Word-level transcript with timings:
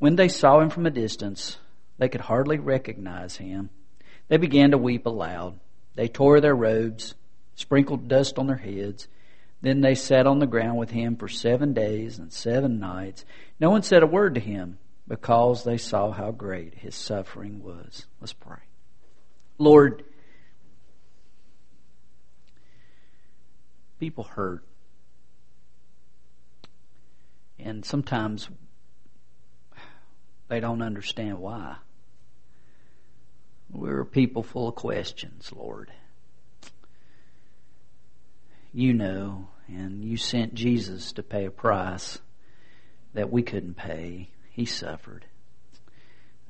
When 0.00 0.16
they 0.16 0.28
saw 0.28 0.60
him 0.60 0.70
from 0.70 0.86
a 0.86 0.90
distance, 0.90 1.58
they 1.98 2.08
could 2.08 2.22
hardly 2.22 2.58
recognize 2.58 3.36
him. 3.36 3.68
They 4.28 4.38
began 4.38 4.70
to 4.70 4.78
weep 4.78 5.04
aloud. 5.04 5.60
They 5.94 6.08
tore 6.08 6.40
their 6.40 6.56
robes, 6.56 7.14
sprinkled 7.54 8.08
dust 8.08 8.38
on 8.38 8.46
their 8.46 8.56
heads. 8.56 9.08
Then 9.60 9.82
they 9.82 9.94
sat 9.94 10.26
on 10.26 10.38
the 10.38 10.46
ground 10.46 10.78
with 10.78 10.90
him 10.90 11.16
for 11.16 11.28
seven 11.28 11.74
days 11.74 12.18
and 12.18 12.32
seven 12.32 12.80
nights. 12.80 13.26
No 13.60 13.68
one 13.68 13.82
said 13.82 14.02
a 14.02 14.06
word 14.06 14.36
to 14.36 14.40
him 14.40 14.78
because 15.06 15.64
they 15.64 15.76
saw 15.76 16.12
how 16.12 16.30
great 16.30 16.76
his 16.76 16.94
suffering 16.94 17.62
was. 17.62 18.06
Let's 18.22 18.32
pray. 18.32 18.62
Lord, 19.58 20.02
people 23.98 24.24
hurt. 24.24 24.64
And 27.58 27.84
sometimes 27.84 28.48
they 30.50 30.58
don't 30.58 30.82
understand 30.82 31.38
why. 31.38 31.76
We're 33.70 34.00
a 34.00 34.06
people 34.06 34.42
full 34.42 34.68
of 34.68 34.74
questions, 34.74 35.52
Lord. 35.54 35.92
You 38.72 38.92
know, 38.92 39.46
and 39.68 40.04
you 40.04 40.16
sent 40.16 40.54
Jesus 40.54 41.12
to 41.12 41.22
pay 41.22 41.44
a 41.44 41.52
price 41.52 42.18
that 43.14 43.30
we 43.30 43.42
couldn't 43.42 43.76
pay. 43.76 44.28
He 44.50 44.64
suffered. 44.64 45.24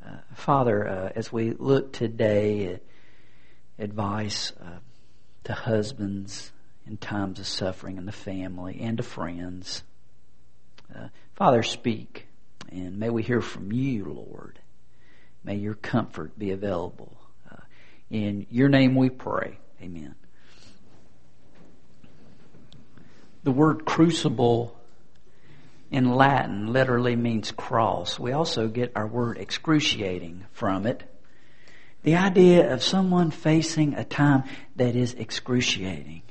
Uh, 0.05 0.17
Father, 0.35 0.89
uh, 0.89 1.13
as 1.15 1.31
we 1.31 1.53
look 1.53 1.93
today 1.93 2.69
at 2.69 2.83
advice 3.79 4.55
uh, 4.63 4.79
to 5.45 5.53
husbands 5.53 6.53
in 6.87 6.97
times 6.97 7.39
of 7.39 7.47
suffering 7.47 7.99
in 7.99 8.07
the 8.07 8.13
family 8.13 8.81
and 8.81 8.97
to 8.97 9.03
friends, 9.03 9.83
uh, 10.97 11.09
Father, 11.35 11.63
speak. 11.63 12.29
And 12.71 12.99
may 12.99 13.11
we 13.11 13.23
hear 13.23 13.41
from 13.41 13.73
you, 13.73 14.05
Lord. 14.05 14.59
May 15.43 15.57
your 15.57 15.75
comfort 15.75 16.39
be 16.39 16.51
available. 16.51 17.17
Uh, 17.51 17.57
in 18.11 18.47
your 18.51 18.69
name 18.69 18.95
we 18.95 19.11
pray. 19.11 19.59
Amen. 19.83 20.15
The 23.43 23.51
word 23.51 23.87
crucible 23.87 24.77
in 25.91 26.15
Latin 26.15 26.73
literally 26.73 27.17
means 27.17 27.51
cross. 27.51 28.19
We 28.19 28.33
also 28.33 28.69
get 28.69 28.93
our 28.95 29.07
word 29.07 29.39
excruciating 29.39 30.45
from 30.53 30.87
it. 30.87 31.03
The 32.03 32.17
idea 32.17 32.73
of 32.73 32.83
someone 32.83 33.31
facing 33.31 33.95
a 33.95 34.05
time 34.05 34.45
that 34.77 34.95
is 34.95 35.15
excruciating, 35.15 36.23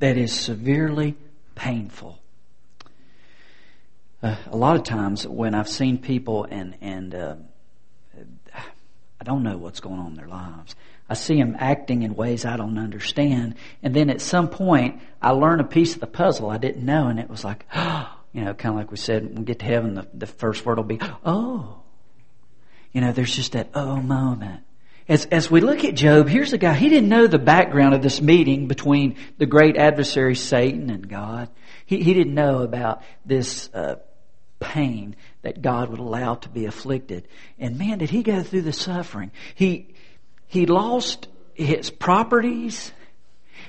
that 0.00 0.16
is 0.16 0.32
severely 0.32 1.16
painful. 1.54 2.20
Uh, 4.24 4.36
a 4.50 4.56
lot 4.56 4.74
of 4.74 4.84
times 4.84 5.28
when 5.28 5.54
I've 5.54 5.68
seen 5.68 5.98
people 5.98 6.44
and 6.44 6.76
and 6.80 7.14
uh, 7.14 7.34
I 9.20 9.24
don't 9.24 9.42
know 9.42 9.58
what's 9.58 9.80
going 9.80 10.00
on 10.00 10.12
in 10.12 10.14
their 10.14 10.28
lives. 10.28 10.74
I 11.10 11.12
see 11.12 11.36
them 11.36 11.54
acting 11.58 12.04
in 12.04 12.14
ways 12.14 12.46
I 12.46 12.56
don't 12.56 12.78
understand, 12.78 13.56
and 13.82 13.94
then 13.94 14.08
at 14.08 14.22
some 14.22 14.48
point 14.48 15.02
I 15.20 15.32
learn 15.32 15.60
a 15.60 15.64
piece 15.64 15.92
of 15.92 16.00
the 16.00 16.06
puzzle 16.06 16.48
I 16.48 16.56
didn't 16.56 16.86
know, 16.86 17.08
and 17.08 17.20
it 17.20 17.28
was 17.28 17.44
like, 17.44 17.66
you 18.32 18.42
know, 18.42 18.54
kind 18.54 18.74
of 18.74 18.76
like 18.76 18.90
we 18.90 18.96
said, 18.96 19.26
when 19.26 19.34
we 19.34 19.44
get 19.44 19.58
to 19.58 19.66
heaven, 19.66 19.92
the, 19.92 20.08
the 20.14 20.26
first 20.26 20.64
word 20.64 20.78
will 20.78 20.84
be, 20.84 21.00
oh. 21.26 21.82
You 22.92 23.02
know, 23.02 23.12
there's 23.12 23.36
just 23.36 23.52
that 23.52 23.72
oh 23.74 23.96
moment. 23.96 24.62
As, 25.06 25.26
as 25.26 25.50
we 25.50 25.60
look 25.60 25.84
at 25.84 25.96
Job, 25.96 26.28
here's 26.28 26.54
a 26.54 26.58
guy, 26.58 26.72
he 26.72 26.88
didn't 26.88 27.10
know 27.10 27.26
the 27.26 27.38
background 27.38 27.94
of 27.94 28.00
this 28.00 28.22
meeting 28.22 28.68
between 28.68 29.16
the 29.36 29.44
great 29.44 29.76
adversary 29.76 30.34
Satan 30.34 30.88
and 30.88 31.06
God. 31.06 31.50
He, 31.84 32.02
he 32.02 32.14
didn't 32.14 32.32
know 32.32 32.62
about 32.62 33.02
this 33.26 33.68
uh, 33.74 33.96
pain 34.64 35.14
that 35.42 35.60
God 35.60 35.90
would 35.90 36.00
allow 36.00 36.34
to 36.36 36.48
be 36.48 36.64
afflicted. 36.64 37.28
And 37.58 37.78
man, 37.78 37.98
did 37.98 38.10
he 38.10 38.22
go 38.22 38.42
through 38.42 38.62
the 38.62 38.72
suffering. 38.72 39.30
He, 39.54 39.94
he 40.46 40.66
lost 40.66 41.28
his 41.52 41.90
properties. 41.90 42.92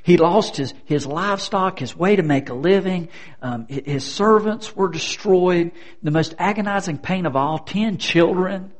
He 0.03 0.17
lost 0.17 0.55
his, 0.57 0.73
his 0.85 1.05
livestock, 1.05 1.79
his 1.79 1.95
way 1.95 2.15
to 2.15 2.23
make 2.23 2.49
a 2.49 2.53
living. 2.53 3.09
Um, 3.41 3.67
his 3.67 4.05
servants 4.05 4.75
were 4.75 4.89
destroyed. 4.89 5.71
The 6.01 6.11
most 6.11 6.33
agonizing 6.39 6.99
pain 6.99 7.25
of 7.25 7.35
all, 7.35 7.59
ten 7.59 7.97
children 7.97 8.71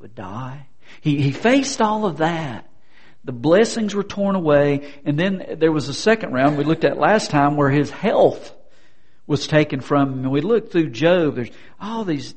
would 0.00 0.14
die. 0.14 0.66
He, 1.00 1.20
he 1.22 1.32
faced 1.32 1.80
all 1.80 2.06
of 2.06 2.18
that. 2.18 2.68
The 3.24 3.32
blessings 3.32 3.94
were 3.94 4.04
torn 4.04 4.36
away. 4.36 4.92
And 5.04 5.18
then 5.18 5.56
there 5.58 5.72
was 5.72 5.88
a 5.88 5.94
second 5.94 6.32
round 6.32 6.56
we 6.56 6.64
looked 6.64 6.84
at 6.84 6.98
last 6.98 7.30
time 7.30 7.56
where 7.56 7.70
his 7.70 7.90
health 7.90 8.54
was 9.28 9.46
taken 9.46 9.80
from 9.80 10.12
him. 10.12 10.18
And 10.24 10.32
we 10.32 10.40
look 10.40 10.72
through 10.72 10.90
Job, 10.90 11.36
there's 11.36 11.50
all 11.80 12.04
these 12.04 12.34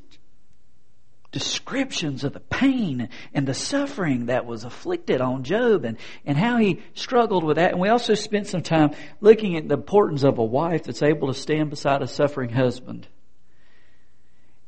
descriptions 1.32 2.26
of 2.26 2.34
the 2.34 2.42
pain 2.42 3.08
and 3.34 3.48
the 3.48 3.54
suffering 3.54 4.26
that 4.26 4.46
was 4.46 4.66
afflicted 4.66 5.22
on 5.22 5.44
Job 5.44 5.86
and, 5.86 5.98
and 6.26 6.38
how 6.38 6.58
he 6.58 6.82
struggled 6.94 7.46
with 7.46 7.56
that. 7.56 7.72
And 7.72 7.80
we 7.80 7.88
also 7.88 8.14
spent 8.14 8.48
some 8.48 8.62
time 8.62 8.92
looking 9.22 9.56
at 9.56 9.68
the 9.68 9.76
importance 9.76 10.24
of 10.24 10.38
a 10.38 10.44
wife 10.44 10.84
that's 10.84 11.02
able 11.02 11.30
to 11.30 11.34
stand 11.34 11.70
beside 11.70 12.02
a 12.02 12.08
suffering 12.08 12.50
husband. 12.50 13.08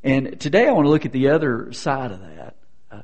And 0.01 0.39
today 0.39 0.67
I 0.67 0.71
want 0.71 0.85
to 0.85 0.89
look 0.89 1.05
at 1.05 1.11
the 1.11 1.29
other 1.29 1.73
side 1.73 2.11
of 2.11 2.21
that. 2.21 2.55
Uh, 2.89 3.01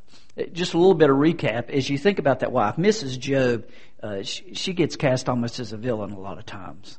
just 0.53 0.73
a 0.73 0.77
little 0.77 0.93
bit 0.93 1.09
of 1.09 1.17
recap 1.17 1.69
as 1.69 1.89
you 1.89 1.97
think 1.97 2.19
about 2.19 2.39
that 2.39 2.53
wife, 2.53 2.77
Mrs. 2.77 3.19
Job. 3.19 3.65
Uh, 4.01 4.23
she, 4.23 4.53
she 4.53 4.71
gets 4.71 4.95
cast 4.95 5.27
almost 5.27 5.59
as 5.59 5.73
a 5.73 5.77
villain 5.77 6.11
a 6.13 6.19
lot 6.19 6.37
of 6.37 6.45
times 6.45 6.97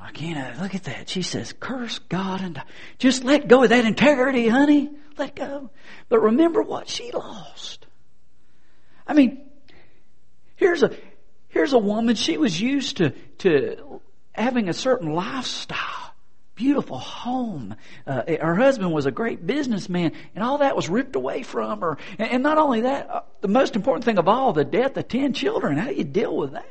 like, 0.00 0.20
you 0.20 0.34
know, 0.34 0.52
look 0.60 0.74
at 0.74 0.84
that. 0.84 1.08
She 1.08 1.22
says, 1.22 1.54
curse 1.58 1.98
God 1.98 2.40
and 2.40 2.60
just 2.98 3.24
let 3.24 3.48
go 3.48 3.62
of 3.62 3.68
that 3.68 3.84
integrity, 3.84 4.48
honey. 4.48 4.90
Let 5.18 5.36
go. 5.36 5.70
But 6.08 6.20
remember 6.20 6.62
what 6.62 6.88
she 6.88 7.12
lost. 7.12 7.86
I 9.06 9.14
mean, 9.14 9.42
here's 10.56 10.82
a, 10.82 10.96
here's 11.48 11.72
a 11.72 11.78
woman, 11.78 12.14
she 12.14 12.38
was 12.38 12.60
used 12.60 12.98
to, 12.98 13.10
to 13.38 14.00
having 14.32 14.68
a 14.68 14.72
certain 14.72 15.12
lifestyle. 15.12 16.14
Beautiful 16.54 16.98
home. 16.98 17.74
Uh, 18.06 18.22
her 18.40 18.54
husband 18.54 18.92
was 18.92 19.06
a 19.06 19.10
great 19.10 19.46
businessman, 19.46 20.12
and 20.34 20.44
all 20.44 20.58
that 20.58 20.76
was 20.76 20.90
ripped 20.90 21.16
away 21.16 21.42
from 21.42 21.80
her. 21.80 21.96
And, 22.18 22.30
and 22.32 22.42
not 22.42 22.58
only 22.58 22.82
that, 22.82 23.10
uh, 23.10 23.20
the 23.40 23.48
most 23.48 23.76
important 23.76 24.04
thing 24.04 24.18
of 24.18 24.28
all, 24.28 24.52
the 24.52 24.64
death 24.64 24.94
of 24.98 25.08
ten 25.08 25.32
children. 25.32 25.78
How 25.78 25.88
do 25.88 25.94
you 25.94 26.04
deal 26.04 26.36
with 26.36 26.52
that? 26.52 26.66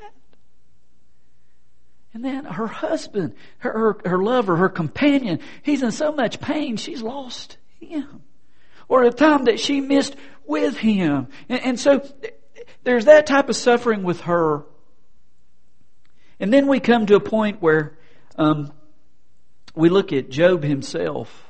And 2.13 2.25
then 2.25 2.45
her 2.45 2.67
husband, 2.67 3.35
her, 3.59 3.71
her, 3.71 4.09
her 4.09 4.23
lover, 4.23 4.55
her 4.55 4.69
companion, 4.69 5.39
he's 5.61 5.83
in 5.83 5.91
so 5.91 6.11
much 6.11 6.39
pain, 6.39 6.77
she's 6.77 7.01
lost 7.01 7.57
him. 7.79 8.23
Or 8.87 9.03
a 9.03 9.11
time 9.11 9.45
that 9.45 9.59
she 9.59 9.81
missed 9.81 10.15
with 10.47 10.77
him. 10.77 11.27
And, 11.47 11.61
and 11.63 11.79
so 11.79 12.07
there's 12.83 13.05
that 13.05 13.27
type 13.27 13.49
of 13.49 13.55
suffering 13.55 14.03
with 14.03 14.21
her. 14.21 14.63
And 16.39 16.51
then 16.51 16.67
we 16.67 16.79
come 16.79 17.05
to 17.05 17.15
a 17.15 17.19
point 17.19 17.61
where 17.61 17.97
um, 18.37 18.71
we 19.75 19.89
look 19.89 20.11
at 20.11 20.29
Job 20.29 20.63
himself 20.63 21.48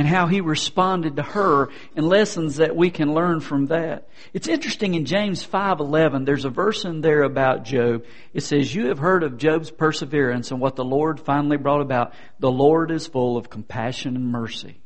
and 0.00 0.08
how 0.08 0.26
he 0.26 0.40
responded 0.40 1.16
to 1.16 1.22
her 1.22 1.68
and 1.94 2.08
lessons 2.08 2.56
that 2.56 2.74
we 2.74 2.90
can 2.90 3.12
learn 3.12 3.38
from 3.38 3.66
that. 3.66 4.08
It's 4.32 4.48
interesting 4.48 4.94
in 4.94 5.04
James 5.04 5.44
5:11 5.44 6.24
there's 6.24 6.46
a 6.46 6.48
verse 6.48 6.86
in 6.86 7.02
there 7.02 7.22
about 7.22 7.66
Job. 7.66 8.06
It 8.32 8.40
says 8.40 8.74
you 8.74 8.86
have 8.86 8.98
heard 8.98 9.22
of 9.22 9.36
Job's 9.36 9.70
perseverance 9.70 10.52
and 10.52 10.58
what 10.58 10.74
the 10.74 10.86
Lord 10.86 11.20
finally 11.20 11.58
brought 11.58 11.82
about. 11.82 12.14
The 12.38 12.50
Lord 12.50 12.90
is 12.90 13.08
full 13.08 13.36
of 13.36 13.50
compassion 13.50 14.16
and 14.16 14.32
mercy. 14.32 14.80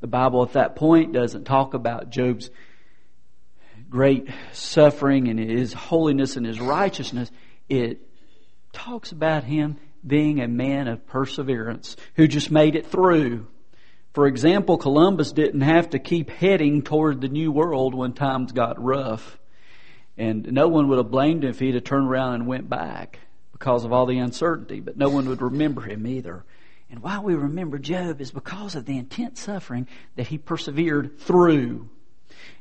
The 0.00 0.06
Bible 0.06 0.42
at 0.42 0.54
that 0.54 0.74
point 0.74 1.12
doesn't 1.12 1.44
talk 1.44 1.74
about 1.74 2.08
Job's 2.08 2.48
great 3.90 4.26
suffering 4.52 5.28
and 5.28 5.38
his 5.38 5.74
holiness 5.74 6.38
and 6.38 6.46
his 6.46 6.62
righteousness. 6.62 7.30
It 7.68 8.08
talks 8.72 9.12
about 9.12 9.44
him 9.44 9.76
being 10.06 10.40
a 10.40 10.48
man 10.48 10.88
of 10.88 11.06
perseverance 11.06 11.94
who 12.14 12.26
just 12.26 12.50
made 12.50 12.74
it 12.74 12.86
through 12.86 13.48
for 14.16 14.26
example, 14.26 14.78
Columbus 14.78 15.32
didn't 15.32 15.60
have 15.60 15.90
to 15.90 15.98
keep 15.98 16.30
heading 16.30 16.80
toward 16.80 17.20
the 17.20 17.28
New 17.28 17.52
World 17.52 17.94
when 17.94 18.14
times 18.14 18.50
got 18.50 18.82
rough. 18.82 19.38
And 20.16 20.52
no 20.52 20.68
one 20.68 20.88
would 20.88 20.96
have 20.96 21.10
blamed 21.10 21.44
him 21.44 21.50
if 21.50 21.58
he'd 21.58 21.74
have 21.74 21.84
turned 21.84 22.08
around 22.08 22.32
and 22.36 22.46
went 22.46 22.66
back 22.66 23.18
because 23.52 23.84
of 23.84 23.92
all 23.92 24.06
the 24.06 24.16
uncertainty, 24.16 24.80
but 24.80 24.96
no 24.96 25.10
one 25.10 25.28
would 25.28 25.42
remember 25.42 25.82
him 25.82 26.06
either. 26.06 26.46
And 26.88 27.02
why 27.02 27.18
we 27.18 27.34
remember 27.34 27.78
Job 27.78 28.22
is 28.22 28.30
because 28.30 28.74
of 28.74 28.86
the 28.86 28.96
intense 28.96 29.40
suffering 29.40 29.86
that 30.14 30.28
he 30.28 30.38
persevered 30.38 31.18
through. 31.18 31.90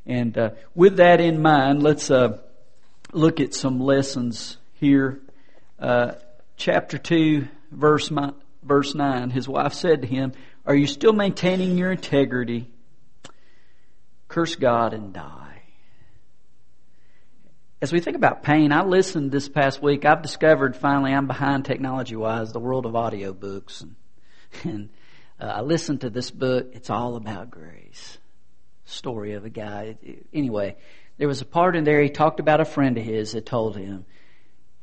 And 0.06 0.38
uh, 0.38 0.50
with 0.74 0.98
that 0.98 1.22
in 1.22 1.42
mind, 1.42 1.82
let's 1.82 2.12
uh, 2.12 2.38
look 3.14 3.40
at 3.40 3.54
some 3.54 3.80
lessons 3.80 4.58
here. 4.74 5.22
Uh, 5.80 6.16
chapter 6.58 6.98
2, 6.98 7.48
verse, 7.72 8.12
verse 8.62 8.94
9. 8.94 9.30
His 9.30 9.48
wife 9.48 9.72
said 9.72 10.02
to 10.02 10.08
him, 10.10 10.34
are 10.66 10.76
you 10.76 10.88
still 10.88 11.14
maintaining 11.14 11.78
your 11.78 11.92
integrity? 11.92 12.70
Curse 14.28 14.56
God 14.56 14.94
and 14.94 15.14
die. 15.14 15.62
As 17.82 17.94
we 17.94 18.00
think 18.00 18.16
about 18.18 18.42
pain, 18.42 18.72
I 18.72 18.84
listened 18.84 19.32
this 19.32 19.48
past 19.48 19.82
week. 19.82 20.06
I've 20.06 20.22
discovered 20.22 20.76
finally 20.76 21.14
I'm 21.14 21.28
behind 21.28 21.66
technology 21.66 22.16
wise 22.16 22.52
the 22.52 22.60
world 22.60 22.86
of 22.86 22.94
audiobooks. 22.94 23.84
And, 23.84 23.96
and 24.64 24.90
uh, 25.40 25.46
I 25.58 25.62
listened 25.62 26.02
to 26.02 26.10
this 26.10 26.32
book. 26.32 26.72
It's 26.74 26.90
all 26.90 27.16
about 27.16 27.52
grace. 27.52 28.18
story 28.86 29.34
of 29.34 29.46
a 29.46 29.50
guy. 29.50 29.98
Anyway, 30.34 30.78
there 31.18 31.28
was 31.28 31.42
a 31.42 31.46
part 31.46 31.76
in 31.76 31.84
there 31.84 32.02
he 32.02 32.10
talked 32.10 32.40
about 32.40 32.62
a 32.62 32.66
friend 32.66 32.98
of 32.98 33.04
his 33.04 33.34
that 33.34 33.46
told 33.46 33.76
him, 33.76 34.06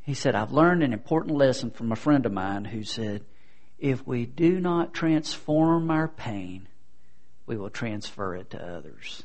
he 0.03 0.15
said, 0.15 0.35
I've 0.35 0.53
learned 0.53 0.83
an 0.83 0.93
important 0.93 1.37
lesson 1.37 1.71
from 1.71 1.93
a 1.93 1.97
friend 1.97 2.27
of 2.27 2.33
mine 2.33 2.65
who 2.65 2.83
said, 2.83 3.25
if 3.83 4.07
we 4.07 4.25
do 4.25 4.61
not 4.61 4.95
transform 4.95 5.91
our 5.91 6.07
pain, 6.07 6.69
we 7.47 7.57
will 7.57 7.69
transfer 7.69 8.37
it 8.37 8.51
to 8.51 8.65
others. 8.65 9.25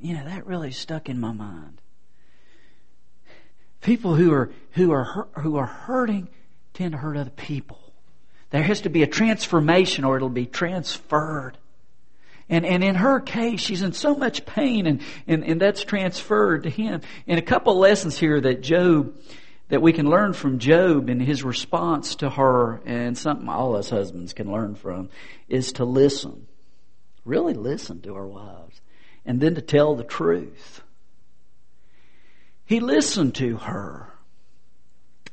You 0.00 0.14
know, 0.14 0.24
that 0.24 0.46
really 0.46 0.70
stuck 0.70 1.08
in 1.08 1.18
my 1.18 1.32
mind. 1.32 1.80
People 3.80 4.14
who 4.14 4.32
are, 4.32 4.52
who 4.70 4.92
are, 4.92 5.26
who 5.40 5.56
are 5.56 5.66
hurting 5.66 6.28
tend 6.72 6.92
to 6.92 6.98
hurt 6.98 7.16
other 7.16 7.30
people. 7.30 7.80
There 8.50 8.62
has 8.62 8.82
to 8.82 8.90
be 8.90 9.02
a 9.02 9.08
transformation 9.08 10.04
or 10.04 10.16
it'll 10.16 10.28
be 10.28 10.46
transferred. 10.46 11.58
And, 12.48 12.64
and 12.64 12.84
in 12.84 12.94
her 12.94 13.18
case, 13.18 13.60
she's 13.60 13.82
in 13.82 13.92
so 13.92 14.14
much 14.14 14.46
pain 14.46 14.86
and, 14.86 15.00
and, 15.26 15.44
and 15.44 15.60
that's 15.60 15.82
transferred 15.82 16.62
to 16.62 16.70
him. 16.70 17.00
And 17.26 17.40
a 17.40 17.42
couple 17.42 17.76
lessons 17.76 18.16
here 18.16 18.40
that 18.40 18.62
Job, 18.62 19.16
that 19.74 19.82
we 19.82 19.92
can 19.92 20.08
learn 20.08 20.32
from 20.32 20.60
Job 20.60 21.10
in 21.10 21.18
his 21.18 21.42
response 21.42 22.14
to 22.14 22.30
her 22.30 22.80
and 22.86 23.18
something 23.18 23.48
all 23.48 23.74
us 23.74 23.90
husbands 23.90 24.32
can 24.32 24.48
learn 24.48 24.76
from 24.76 25.08
is 25.48 25.72
to 25.72 25.84
listen. 25.84 26.46
Really 27.24 27.54
listen 27.54 28.00
to 28.02 28.14
our 28.14 28.24
wives. 28.24 28.80
And 29.26 29.40
then 29.40 29.56
to 29.56 29.60
tell 29.60 29.96
the 29.96 30.04
truth. 30.04 30.80
He 32.64 32.78
listened 32.78 33.34
to 33.34 33.56
her. 33.56 34.12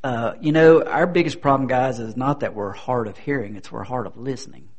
Uh, 0.02 0.32
you 0.40 0.50
know, 0.50 0.82
our 0.82 1.06
biggest 1.06 1.40
problem, 1.40 1.68
guys, 1.68 2.00
is 2.00 2.16
not 2.16 2.40
that 2.40 2.52
we're 2.52 2.72
hard 2.72 3.06
of 3.06 3.16
hearing, 3.16 3.54
it's 3.54 3.70
we're 3.70 3.84
hard 3.84 4.08
of 4.08 4.16
listening. 4.16 4.70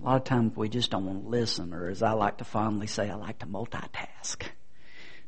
A 0.00 0.04
lot 0.06 0.16
of 0.16 0.24
times 0.24 0.56
we 0.56 0.70
just 0.70 0.90
don't 0.90 1.04
want 1.04 1.24
to 1.24 1.28
listen, 1.28 1.74
or 1.74 1.90
as 1.90 2.02
I 2.02 2.12
like 2.12 2.38
to 2.38 2.44
fondly 2.44 2.86
say, 2.86 3.10
I 3.10 3.16
like 3.16 3.40
to 3.40 3.46
multitask. 3.46 4.44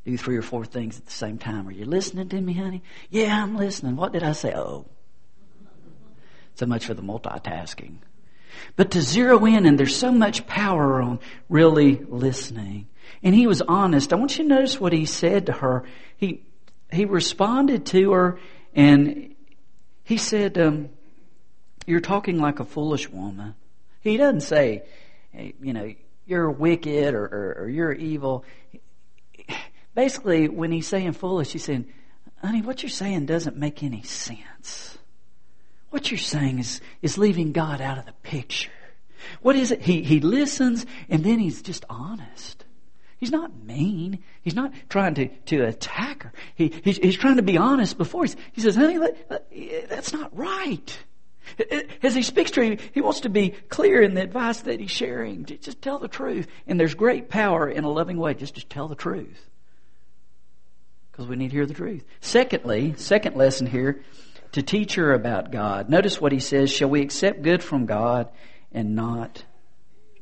Do 0.05 0.17
three 0.19 0.37
or 0.37 0.43
four 0.43 0.65
things 0.65 0.99
at 0.99 1.07
the 1.07 1.13
same 1.13 1.39
time. 1.39 1.67
Are 1.67 1.73
you 1.73 1.87
listening 1.87 2.29
to 2.29 2.41
me, 2.41 2.53
honey? 2.53 2.83
Yeah, 3.09 3.43
I'm 3.43 3.57
listening. 3.57 3.97
What 3.97 4.13
did 4.13 4.23
I 4.23 4.33
say? 4.33 4.53
Oh. 4.55 4.87
So 6.57 6.67
much 6.67 6.87
for 6.87 6.95
the 6.95 7.03
multitasking. 7.03 7.97
But 8.77 8.91
to 8.93 9.01
zero 9.01 9.45
in, 9.47 9.67
and 9.67 9.79
there's 9.79 9.97
so 9.97 10.13
much 10.13 10.47
power 10.47 11.03
on 11.03 11.21
really 11.49 11.97
listening. 12.09 12.87
And 13.23 13.35
he 13.35 13.47
was 13.47 13.63
honest. 13.63 14.13
I 14.13 14.17
want 14.17 14.37
you 14.39 14.45
to 14.45 14.49
notice 14.49 14.79
what 14.79 14.93
he 14.93 15.07
said 15.07 15.47
to 15.47 15.53
her. 15.53 15.85
He, 16.17 16.43
he 16.93 17.05
responded 17.05 17.87
to 17.87 18.13
her 18.13 18.39
and 18.75 19.35
he 20.05 20.19
said, 20.19 20.59
um, 20.59 20.91
You're 21.87 22.01
talking 22.01 22.39
like 22.39 22.61
a 22.61 22.65
foolish 22.65 23.09
woman. 23.09 23.55
He 24.01 24.17
doesn't 24.19 24.43
say, 24.43 24.83
you 25.33 25.73
know, 25.73 25.95
you're 26.27 26.51
wicked 26.51 27.15
or, 27.15 27.25
or, 27.25 27.57
or 27.61 27.69
you're 27.69 27.93
evil. 27.93 28.45
Basically, 29.95 30.49
when 30.49 30.73
he's 30.73 30.89
saying 30.89 31.13
foolish, 31.13 31.53
he's 31.53 31.65
saying, 31.65 31.87
honey, 32.43 32.63
what 32.63 32.83
you're 32.83 32.91
saying 32.91 33.27
doesn't 33.27 33.57
make 33.57 33.83
any 33.83 34.03
sense. 34.03 34.99
What 35.91 36.11
you're 36.11 36.19
saying 36.19 36.59
is, 36.59 36.81
is 37.03 37.17
leaving 37.17 37.53
God 37.53 37.81
out 37.81 37.99
of 37.99 38.07
the 38.07 38.13
picture. 38.23 38.71
What 39.41 39.57
is 39.57 39.71
it? 39.71 39.81
He, 39.81 40.03
he 40.03 40.21
listens 40.21 40.85
and 41.09 41.23
then 41.23 41.39
he's 41.39 41.63
just 41.63 41.85
honest. 41.89 42.65
He's 43.19 43.31
not 43.31 43.57
mean. 43.65 44.23
He's 44.43 44.57
not 44.57 44.73
trying 44.89 45.15
to, 45.15 45.29
to 45.29 45.65
attack 45.65 46.25
her. 46.25 46.33
He, 46.57 46.75
he's, 46.83 46.99
he's 46.99 47.17
trying 47.17 47.37
to 47.37 47.43
be 47.43 47.57
honest 47.57 47.97
before. 47.97 48.25
He's, 48.25 48.37
he 48.53 48.61
says, 48.61 48.75
honey, 48.75 48.99
that's 49.89 50.13
not 50.13 50.37
right. 50.37 50.99
As 52.03 52.15
he 52.15 52.23
speaks 52.23 52.51
to 52.53 52.65
you, 52.67 52.79
he 52.93 53.01
wants 53.01 53.21
to 53.21 53.29
be 53.29 53.51
clear 53.69 54.03
in 54.03 54.15
the 54.15 54.23
advice 54.23 54.63
that 54.63 54.81
he's 54.81 54.91
sharing. 54.91 55.45
Just 55.45 55.81
tell 55.81 55.99
the 55.99 56.09
truth. 56.09 56.49
And 56.67 56.79
there's 56.79 56.95
great 56.95 57.29
power 57.29 57.69
in 57.69 57.85
a 57.85 57.91
loving 57.91 58.19
way 58.19 58.35
just 58.35 58.57
to 58.57 58.67
tell 58.67 58.89
the 58.89 58.95
truth. 58.95 59.49
Because 61.15 61.29
we 61.29 61.37
need 61.37 61.51
to 61.51 61.55
hear 61.55 61.65
the 61.65 61.75
truth. 61.75 62.05
Secondly, 62.21 62.95
second 62.97 63.37
lesson 63.37 63.69
here, 63.69 64.03
to 64.51 64.63
teach 64.63 64.97
her 64.97 65.13
about 65.13 65.53
God. 65.53 65.89
Notice 65.89 66.21
what 66.21 66.33
he 66.33 66.41
says, 66.41 66.73
shall 66.73 66.91
we 66.91 67.03
accept 67.03 67.43
good 67.43 67.63
from 67.63 67.87
God 67.87 68.29
and 68.73 68.97
not 68.97 69.45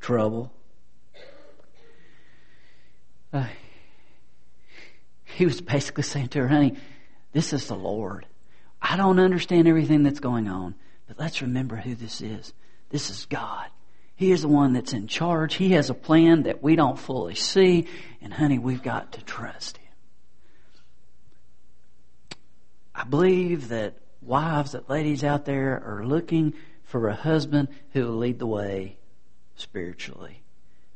trouble? 0.00 0.52
Uh, 3.32 3.46
he 5.24 5.46
was 5.46 5.62
basically 5.62 6.02
saying 6.02 6.28
to 6.28 6.40
her, 6.40 6.48
honey, 6.48 6.76
this 7.32 7.54
is 7.54 7.68
the 7.68 7.74
Lord. 7.74 8.26
I 8.82 8.98
don't 8.98 9.18
understand 9.18 9.68
everything 9.68 10.02
that's 10.02 10.20
going 10.20 10.46
on, 10.46 10.74
but 11.08 11.18
let's 11.18 11.40
remember 11.40 11.76
who 11.76 11.94
this 11.94 12.20
is. 12.20 12.52
This 12.90 13.08
is 13.08 13.24
God. 13.24 13.68
He 14.16 14.30
is 14.30 14.42
the 14.42 14.48
one 14.48 14.74
that's 14.74 14.92
in 14.92 15.06
charge. 15.06 15.54
He 15.54 15.70
has 15.70 15.88
a 15.88 15.94
plan 15.94 16.42
that 16.42 16.62
we 16.62 16.76
don't 16.76 16.98
fully 16.98 17.34
see, 17.34 17.86
and 18.20 18.34
honey, 18.34 18.58
we've 18.58 18.82
got 18.82 19.12
to 19.12 19.24
trust 19.24 19.78
Him. 19.78 19.82
I 23.02 23.04
believe 23.04 23.70
that 23.70 23.96
wives, 24.20 24.72
that 24.72 24.88
ladies 24.88 25.24
out 25.24 25.44
there 25.44 25.82
are 25.84 26.06
looking 26.06 26.54
for 26.84 27.08
a 27.08 27.14
husband 27.14 27.66
who 27.92 28.04
will 28.04 28.18
lead 28.18 28.38
the 28.38 28.46
way 28.46 28.96
spiritually, 29.56 30.44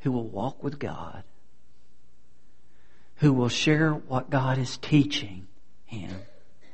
who 0.00 0.12
will 0.12 0.28
walk 0.28 0.62
with 0.62 0.78
God, 0.78 1.24
who 3.16 3.32
will 3.32 3.48
share 3.48 3.90
what 3.90 4.30
God 4.30 4.56
is 4.56 4.78
teaching 4.78 5.48
him 5.84 6.14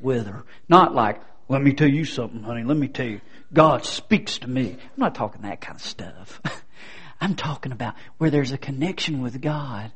with 0.03 0.27
her. 0.27 0.45
Not 0.69 0.95
like, 0.95 1.23
let 1.49 1.63
me 1.63 1.73
tell 1.73 1.89
you 1.89 2.05
something, 2.05 2.43
honey. 2.43 2.63
Let 2.63 2.77
me 2.77 2.89
tell 2.89 3.07
you. 3.07 3.23
God 3.55 3.87
speaks 3.87 4.37
to 4.41 4.51
me. 4.51 4.73
I'm 4.73 4.99
not 4.99 5.15
talking 5.15 5.43
that 5.43 5.63
kind 5.63 5.77
of 5.77 5.83
stuff. 5.83 6.43
I'm 7.23 7.37
talking 7.37 7.73
about 7.73 7.95
where 8.19 8.29
there's 8.29 8.53
a 8.53 8.59
connection 8.59 9.23
with 9.23 9.41
God 9.41 9.93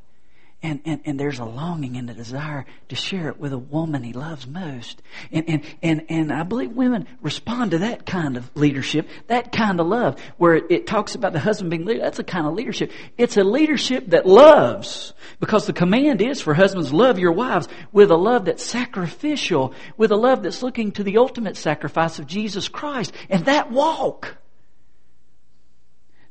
and, 0.63 0.81
and, 0.85 1.01
and 1.05 1.21
there's 1.21 1.39
a 1.39 1.45
longing 1.45 1.97
and 1.97 2.09
a 2.09 2.15
desire 2.15 2.65
to 2.89 2.97
share 2.97 3.29
it 3.29 3.39
with 3.39 3.53
a 3.53 3.59
woman 3.59 4.03
he 4.03 4.13
loves 4.13 4.47
most. 4.47 5.03
And, 5.31 5.49
and, 5.49 5.63
and, 5.83 6.07
and 6.09 6.33
I 6.33 6.43
believe 6.43 6.73
women 6.73 7.07
respond 7.21 7.73
to 7.73 7.79
that 7.79 8.07
kind 8.07 8.37
of 8.37 8.51
leadership, 8.57 9.09
that 9.29 9.53
kind 9.53 9.81
of 9.81 9.87
love, 9.87 10.19
where 10.39 10.55
it, 10.55 10.65
it 10.71 10.87
talks 10.87 11.15
about 11.15 11.33
the 11.33 11.39
husband 11.39 11.71
being 11.71 11.85
leader. 11.85 12.01
That's 12.01 12.19
a 12.19 12.25
kind 12.25 12.47
of 12.47 12.55
leadership. 12.55 12.91
It's 13.19 13.37
a 13.37 13.45
leadership 13.45 14.07
that 14.09 14.27
loves, 14.27 15.13
because 15.41 15.67
the 15.67 15.73
command 15.73 16.23
is 16.23 16.41
for 16.41 16.55
husbands, 16.55 16.93
love 16.93 17.19
your 17.19 17.33
wives 17.33 17.69
with 17.93 18.11
a 18.11 18.17
love 18.17 18.47
that's 18.47 18.65
sacrificial, 18.65 19.75
with 19.97 20.11
a 20.11 20.17
love 20.17 20.43
that's 20.43 20.63
looking 20.63 20.91
to 20.93 21.05
the 21.05 21.19
ultimate 21.19 21.57
sacrifice 21.57 22.19
of 22.19 22.27
Jesus 22.27 22.69
Christ. 22.69 23.13
And 23.29 23.45
that 23.45 23.71
walk 23.71 24.37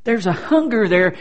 there's 0.06 0.28
a 0.28 0.31
hunger 0.31 0.88
there. 0.88 1.16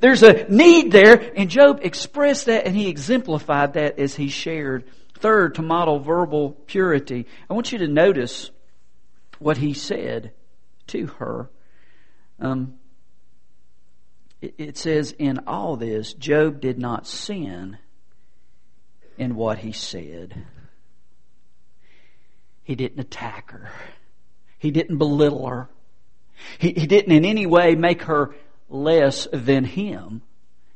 There's 0.00 0.22
a 0.22 0.48
need 0.48 0.90
there. 0.90 1.32
And 1.36 1.48
Job 1.48 1.80
expressed 1.82 2.46
that 2.46 2.66
and 2.66 2.74
he 2.74 2.88
exemplified 2.88 3.74
that 3.74 3.98
as 3.98 4.16
he 4.16 4.28
shared. 4.28 4.84
Third, 5.18 5.54
to 5.56 5.62
model 5.62 6.00
verbal 6.00 6.50
purity. 6.66 7.26
I 7.48 7.54
want 7.54 7.70
you 7.70 7.78
to 7.78 7.88
notice 7.88 8.50
what 9.38 9.58
he 9.58 9.74
said 9.74 10.32
to 10.88 11.06
her. 11.18 11.50
Um, 12.40 12.78
it, 14.40 14.54
it 14.58 14.78
says, 14.78 15.12
In 15.18 15.40
all 15.46 15.76
this, 15.76 16.14
Job 16.14 16.60
did 16.60 16.78
not 16.78 17.06
sin 17.06 17.78
in 19.18 19.36
what 19.36 19.58
he 19.58 19.72
said. 19.72 20.46
He 22.64 22.74
didn't 22.74 22.98
attack 22.98 23.50
her. 23.50 23.70
He 24.58 24.70
didn't 24.70 24.96
belittle 24.96 25.46
her. 25.46 25.68
He, 26.58 26.72
he 26.72 26.86
didn't 26.86 27.12
in 27.12 27.24
any 27.24 27.46
way 27.46 27.74
make 27.74 28.02
her 28.02 28.34
less 28.68 29.28
than 29.32 29.64
him. 29.64 30.22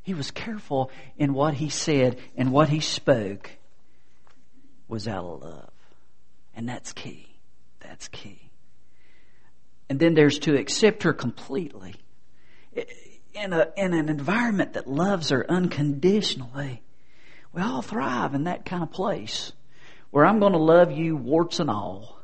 He 0.02 0.14
was 0.14 0.30
careful 0.30 0.90
in 1.16 1.34
what 1.34 1.54
he 1.54 1.68
said 1.68 2.18
and 2.36 2.52
what 2.52 2.68
he 2.68 2.80
spoke 2.80 3.50
was 4.88 5.08
out 5.08 5.24
of 5.24 5.42
love. 5.42 5.70
And 6.54 6.68
that's 6.68 6.92
key. 6.92 7.26
That's 7.80 8.08
key. 8.08 8.50
And 9.88 9.98
then 9.98 10.14
there's 10.14 10.38
to 10.40 10.56
accept 10.56 11.02
her 11.04 11.12
completely. 11.12 11.96
In, 13.34 13.52
a, 13.52 13.68
in 13.76 13.94
an 13.94 14.08
environment 14.08 14.74
that 14.74 14.86
loves 14.86 15.30
her 15.30 15.48
unconditionally, 15.50 16.82
we 17.52 17.62
all 17.62 17.82
thrive 17.82 18.34
in 18.34 18.44
that 18.44 18.64
kind 18.64 18.82
of 18.82 18.90
place 18.90 19.52
where 20.10 20.24
I'm 20.24 20.38
going 20.38 20.52
to 20.52 20.58
love 20.58 20.92
you 20.92 21.16
warts 21.16 21.60
and 21.60 21.70
all. 21.70 22.18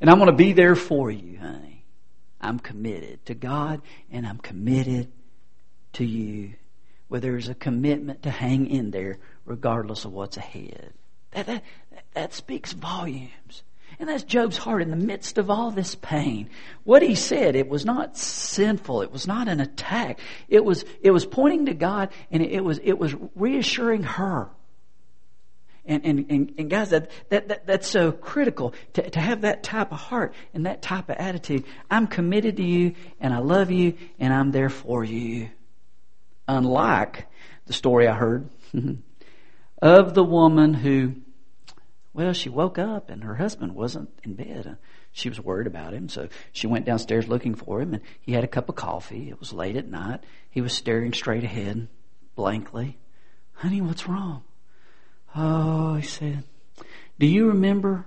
And 0.00 0.10
I'm 0.10 0.18
going 0.18 0.30
to 0.30 0.36
be 0.36 0.52
there 0.52 0.76
for 0.76 1.10
you, 1.10 1.38
honey. 1.38 1.71
I'm 2.42 2.58
committed 2.58 3.24
to 3.26 3.34
God 3.34 3.82
and 4.10 4.26
I'm 4.26 4.38
committed 4.38 5.10
to 5.94 6.04
you. 6.04 6.54
Where 7.08 7.20
there's 7.20 7.48
a 7.48 7.54
commitment 7.54 8.22
to 8.22 8.30
hang 8.30 8.66
in 8.68 8.90
there 8.90 9.18
regardless 9.44 10.06
of 10.06 10.12
what's 10.12 10.38
ahead. 10.38 10.94
That, 11.32 11.46
that, 11.46 11.64
that 12.14 12.32
speaks 12.32 12.72
volumes. 12.72 13.62
And 13.98 14.08
that's 14.08 14.24
Job's 14.24 14.56
heart 14.56 14.80
in 14.80 14.90
the 14.90 14.96
midst 14.96 15.36
of 15.36 15.50
all 15.50 15.70
this 15.70 15.94
pain. 15.94 16.48
What 16.84 17.02
he 17.02 17.14
said, 17.14 17.54
it 17.54 17.68
was 17.68 17.84
not 17.84 18.16
sinful. 18.16 19.02
It 19.02 19.12
was 19.12 19.26
not 19.26 19.48
an 19.48 19.60
attack. 19.60 20.18
It 20.48 20.64
was, 20.64 20.86
it 21.02 21.10
was 21.10 21.26
pointing 21.26 21.66
to 21.66 21.74
God 21.74 22.10
and 22.30 22.42
it 22.42 22.64
was, 22.64 22.80
it 22.82 22.98
was 22.98 23.14
reassuring 23.34 24.04
her 24.04 24.48
and, 25.84 26.04
and, 26.04 26.26
and, 26.30 26.54
and 26.58 26.70
guys, 26.70 26.90
that, 26.90 27.10
that, 27.30 27.48
that, 27.48 27.66
that's 27.66 27.88
so 27.88 28.12
critical 28.12 28.72
to, 28.94 29.10
to 29.10 29.20
have 29.20 29.40
that 29.40 29.62
type 29.62 29.92
of 29.92 29.98
heart 29.98 30.34
and 30.54 30.66
that 30.66 30.80
type 30.80 31.08
of 31.08 31.16
attitude. 31.16 31.64
I'm 31.90 32.06
committed 32.06 32.56
to 32.58 32.62
you 32.62 32.94
and 33.20 33.34
I 33.34 33.38
love 33.38 33.70
you 33.70 33.94
and 34.20 34.32
I'm 34.32 34.52
there 34.52 34.70
for 34.70 35.02
you 35.02 35.50
unlike 36.46 37.26
the 37.66 37.72
story 37.72 38.06
I 38.06 38.14
heard 38.14 38.48
of 39.82 40.14
the 40.14 40.24
woman 40.24 40.74
who, 40.74 41.14
well, 42.12 42.32
she 42.32 42.48
woke 42.48 42.78
up 42.78 43.10
and 43.10 43.24
her 43.24 43.36
husband 43.36 43.74
wasn't 43.74 44.10
in 44.22 44.34
bed. 44.34 44.76
She 45.12 45.28
was 45.28 45.40
worried 45.40 45.66
about 45.66 45.92
him, 45.92 46.08
so 46.08 46.28
she 46.52 46.66
went 46.66 46.86
downstairs 46.86 47.28
looking 47.28 47.54
for 47.54 47.82
him, 47.82 47.92
and 47.92 48.02
he 48.22 48.32
had 48.32 48.44
a 48.44 48.48
cup 48.48 48.70
of 48.70 48.76
coffee. 48.76 49.28
It 49.28 49.38
was 49.38 49.52
late 49.52 49.76
at 49.76 49.86
night. 49.86 50.20
He 50.50 50.62
was 50.62 50.72
staring 50.72 51.12
straight 51.12 51.44
ahead, 51.44 51.88
blankly. 52.34 52.98
Honey, 53.52 53.82
what's 53.82 54.08
wrong? 54.08 54.42
Oh, 55.34 55.94
he 55.94 56.06
said, 56.06 56.44
Do 57.18 57.26
you 57.26 57.48
remember 57.48 58.06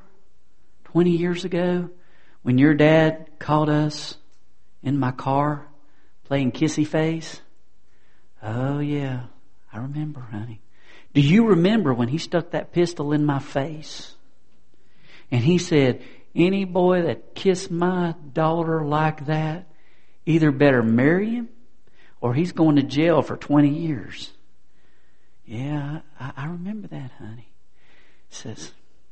20 0.86 1.12
years 1.12 1.46
ago 1.46 1.90
when 2.44 2.58
your 2.58 2.74
dad 2.74 3.40
caught 3.40 3.70
us 3.70 4.16
in 4.84 5.00
my 5.00 5.12
car 5.12 5.66
playing 6.26 6.52
kissy 6.52 6.86
face? 6.86 7.42
Oh, 8.44 8.80
yeah, 8.80 9.24
I 9.74 9.78
remember, 9.80 10.22
honey. 10.22 10.62
Do 11.14 11.22
you 11.22 11.48
remember 11.48 11.94
when 11.94 12.10
he 12.10 12.18
stuck 12.18 12.52
that 12.52 12.74
pistol 12.74 13.14
in 13.14 13.26
my 13.26 13.40
face? 13.40 14.14
And 15.32 15.44
he 15.44 15.58
said, 15.58 16.04
any 16.36 16.66
boy 16.66 17.04
that 17.04 17.34
kissed 17.34 17.72
my 17.72 18.14
daughter 18.34 18.86
like 18.86 19.26
that 19.28 19.68
either 20.26 20.52
better 20.52 20.84
marry 20.84 21.32
him 21.32 21.50
or 22.20 22.34
he's 22.34 22.52
going 22.52 22.76
to 22.76 22.84
jail 22.84 23.22
for 23.22 23.38
20 23.38 23.70
years. 23.70 24.32
Yeah, 25.46 26.00
I, 26.20 26.32
I 26.36 26.46
remember 26.48 26.88
that, 26.88 27.12
honey. 27.20 27.50
Says, 28.30 28.72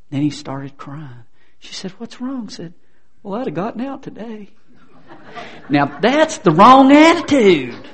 then 0.10 0.22
he 0.22 0.30
started 0.30 0.78
crying. 0.78 1.26
She 1.60 1.74
said, 1.74 1.92
what's 1.92 2.20
wrong? 2.20 2.50
Said, 2.50 2.74
well, 3.22 3.40
I'd 3.40 3.48
have 3.48 3.56
gotten 3.56 3.82
out 3.82 4.04
today. 4.04 4.50
now 5.70 6.00
that's 6.00 6.40
the 6.40 6.52
wrong 6.52 6.92
attitude. 6.92 7.88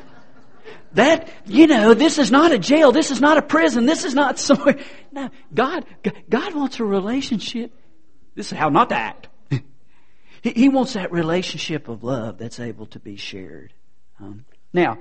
That, 0.94 1.30
you 1.46 1.68
know, 1.68 1.94
this 1.94 2.18
is 2.18 2.32
not 2.32 2.52
a 2.52 2.58
jail. 2.58 2.92
This 2.92 3.12
is 3.12 3.22
not 3.22 3.38
a 3.38 3.42
prison. 3.44 3.86
This 3.86 4.06
is 4.06 4.16
not 4.16 4.40
somewhere. 4.40 4.80
No, 5.12 5.30
God, 5.54 5.86
God 6.30 6.56
wants 6.56 6.80
a 6.80 6.84
relationship. 6.84 7.72
This 8.36 8.52
is 8.52 8.58
how 8.58 8.70
not 8.70 8.90
to 8.90 8.96
act. 8.96 9.28
he, 10.42 10.52
he, 10.52 10.70
wants 10.70 10.94
that 10.94 11.12
relationship 11.12 11.90
of 11.90 12.04
love 12.04 12.38
that's 12.38 12.60
able 12.60 12.88
to 12.88 13.00
be 13.00 13.18
shared. 13.18 13.74
Um, 14.20 14.46
now, 14.74 14.98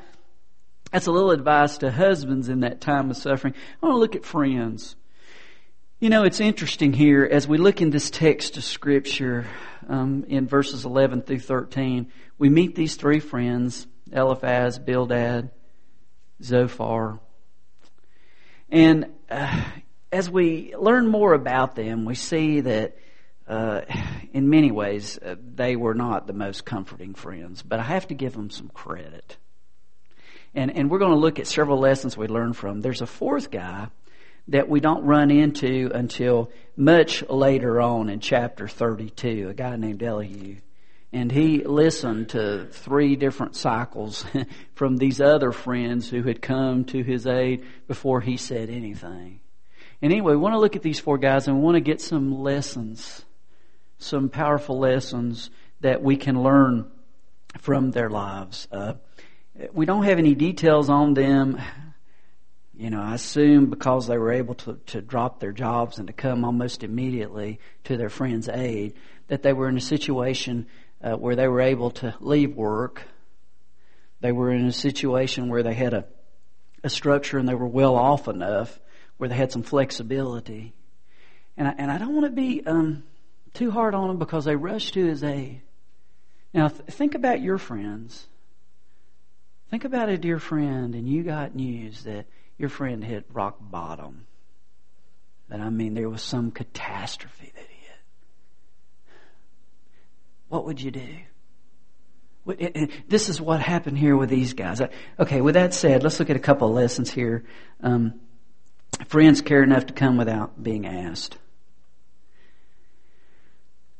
that's 0.92 1.06
a 1.06 1.12
little 1.12 1.30
advice 1.30 1.78
to 1.78 1.90
husbands 1.90 2.48
in 2.48 2.60
that 2.60 2.80
time 2.80 3.10
of 3.10 3.16
suffering. 3.16 3.54
I 3.82 3.86
want 3.86 3.96
to 3.96 3.98
look 3.98 4.16
at 4.16 4.24
friends. 4.24 4.96
You 6.00 6.10
know, 6.10 6.24
it's 6.24 6.40
interesting 6.40 6.92
here 6.92 7.28
as 7.30 7.48
we 7.48 7.58
look 7.58 7.82
in 7.82 7.90
this 7.90 8.08
text 8.08 8.56
of 8.56 8.64
Scripture 8.64 9.46
um, 9.88 10.24
in 10.28 10.46
verses 10.46 10.84
11 10.84 11.22
through 11.22 11.40
13. 11.40 12.10
We 12.38 12.48
meet 12.48 12.74
these 12.74 12.94
three 12.94 13.20
friends 13.20 13.86
Eliphaz, 14.12 14.78
Bildad, 14.78 15.50
Zophar. 16.42 17.20
And 18.70 19.06
uh, 19.30 19.64
as 20.12 20.30
we 20.30 20.74
learn 20.76 21.08
more 21.08 21.34
about 21.34 21.74
them, 21.74 22.04
we 22.04 22.14
see 22.14 22.60
that 22.60 22.96
uh, 23.46 23.82
in 24.32 24.48
many 24.48 24.70
ways 24.70 25.18
uh, 25.18 25.36
they 25.54 25.76
were 25.76 25.94
not 25.94 26.26
the 26.26 26.32
most 26.32 26.64
comforting 26.64 27.14
friends, 27.14 27.62
but 27.62 27.80
I 27.80 27.84
have 27.84 28.06
to 28.08 28.14
give 28.14 28.34
them 28.34 28.50
some 28.50 28.68
credit. 28.68 29.36
And, 30.54 30.76
and 30.76 30.90
we're 30.90 30.98
going 30.98 31.12
to 31.12 31.18
look 31.18 31.38
at 31.38 31.46
several 31.46 31.78
lessons 31.78 32.16
we 32.16 32.26
learned 32.26 32.56
from. 32.56 32.80
There's 32.80 33.02
a 33.02 33.06
fourth 33.06 33.50
guy 33.50 33.88
that 34.48 34.68
we 34.68 34.80
don't 34.80 35.04
run 35.04 35.30
into 35.30 35.90
until 35.94 36.50
much 36.76 37.22
later 37.28 37.80
on 37.80 38.08
in 38.08 38.20
chapter 38.20 38.66
32, 38.66 39.48
a 39.50 39.54
guy 39.54 39.76
named 39.76 40.02
Elihu. 40.02 40.56
And 41.12 41.30
he 41.32 41.64
listened 41.64 42.30
to 42.30 42.66
three 42.66 43.16
different 43.16 43.56
cycles 43.56 44.26
from 44.74 44.96
these 44.96 45.20
other 45.20 45.52
friends 45.52 46.08
who 46.08 46.22
had 46.22 46.42
come 46.42 46.84
to 46.86 47.02
his 47.02 47.26
aid 47.26 47.64
before 47.86 48.20
he 48.20 48.36
said 48.36 48.68
anything. 48.68 49.40
And 50.00 50.12
anyway, 50.12 50.32
we 50.32 50.38
want 50.38 50.54
to 50.54 50.60
look 50.60 50.76
at 50.76 50.82
these 50.82 51.00
four 51.00 51.18
guys 51.18 51.48
and 51.48 51.56
we 51.56 51.62
want 51.62 51.76
to 51.76 51.80
get 51.80 52.00
some 52.00 52.40
lessons, 52.40 53.24
some 53.98 54.28
powerful 54.28 54.78
lessons 54.78 55.50
that 55.80 56.02
we 56.02 56.16
can 56.16 56.42
learn 56.42 56.90
from 57.58 57.90
their 57.90 58.10
lives. 58.10 58.68
Uh, 58.70 58.94
we 59.72 59.86
don't 59.86 60.04
have 60.04 60.18
any 60.18 60.34
details 60.34 60.88
on 60.88 61.14
them. 61.14 61.60
You 62.74 62.90
know, 62.90 63.02
I 63.02 63.14
assume 63.14 63.70
because 63.70 64.06
they 64.06 64.18
were 64.18 64.32
able 64.32 64.54
to, 64.54 64.78
to 64.86 65.00
drop 65.00 65.40
their 65.40 65.52
jobs 65.52 65.98
and 65.98 66.06
to 66.06 66.12
come 66.12 66.44
almost 66.44 66.84
immediately 66.84 67.58
to 67.84 67.96
their 67.96 68.08
friend's 68.08 68.48
aid, 68.48 68.94
that 69.26 69.42
they 69.42 69.52
were 69.52 69.68
in 69.68 69.76
a 69.76 69.80
situation 69.80 70.66
uh, 71.02 71.16
where 71.16 71.34
they 71.34 71.48
were 71.48 71.60
able 71.60 71.90
to 71.90 72.14
leave 72.20 72.54
work. 72.54 73.02
They 74.20 74.32
were 74.32 74.52
in 74.52 74.66
a 74.66 74.72
situation 74.72 75.48
where 75.48 75.62
they 75.62 75.74
had 75.74 75.92
a, 75.92 76.04
a 76.84 76.90
structure 76.90 77.38
and 77.38 77.48
they 77.48 77.54
were 77.54 77.66
well 77.66 77.96
off 77.96 78.28
enough 78.28 78.78
where 79.16 79.28
they 79.28 79.34
had 79.36 79.50
some 79.50 79.64
flexibility. 79.64 80.72
And 81.56 81.66
I, 81.66 81.74
and 81.78 81.90
I 81.90 81.98
don't 81.98 82.14
want 82.14 82.26
to 82.26 82.32
be 82.32 82.64
um, 82.64 83.02
too 83.54 83.72
hard 83.72 83.94
on 83.94 84.06
them 84.06 84.18
because 84.18 84.44
they 84.44 84.54
rushed 84.54 84.94
to 84.94 85.04
his 85.04 85.24
aid. 85.24 85.62
Now, 86.54 86.68
th- 86.68 86.82
think 86.90 87.16
about 87.16 87.42
your 87.42 87.58
friends. 87.58 88.26
Think 89.70 89.84
about 89.84 90.08
a 90.08 90.16
dear 90.16 90.38
friend, 90.38 90.94
and 90.94 91.08
you 91.08 91.22
got 91.22 91.54
news 91.54 92.04
that 92.04 92.26
your 92.56 92.70
friend 92.70 93.04
hit 93.04 93.26
rock 93.32 93.56
bottom. 93.60 94.26
That 95.48 95.60
I 95.60 95.70
mean, 95.70 95.94
there 95.94 96.08
was 96.08 96.22
some 96.22 96.50
catastrophe 96.50 97.52
that 97.54 97.60
hit. 97.60 97.98
what 100.48 100.64
would 100.64 100.80
you 100.80 100.90
do? 100.90 101.08
This 103.08 103.28
is 103.28 103.40
what 103.40 103.60
happened 103.60 103.98
here 103.98 104.16
with 104.16 104.30
these 104.30 104.54
guys. 104.54 104.80
Okay, 105.18 105.42
with 105.42 105.54
that 105.54 105.74
said, 105.74 106.02
let's 106.02 106.18
look 106.18 106.30
at 106.30 106.36
a 106.36 106.40
couple 106.40 106.68
of 106.68 106.74
lessons 106.74 107.10
here. 107.10 107.44
Um, 107.82 108.20
friends 109.08 109.42
care 109.42 109.62
enough 109.62 109.86
to 109.86 109.92
come 109.92 110.16
without 110.16 110.62
being 110.62 110.86
asked. 110.86 111.36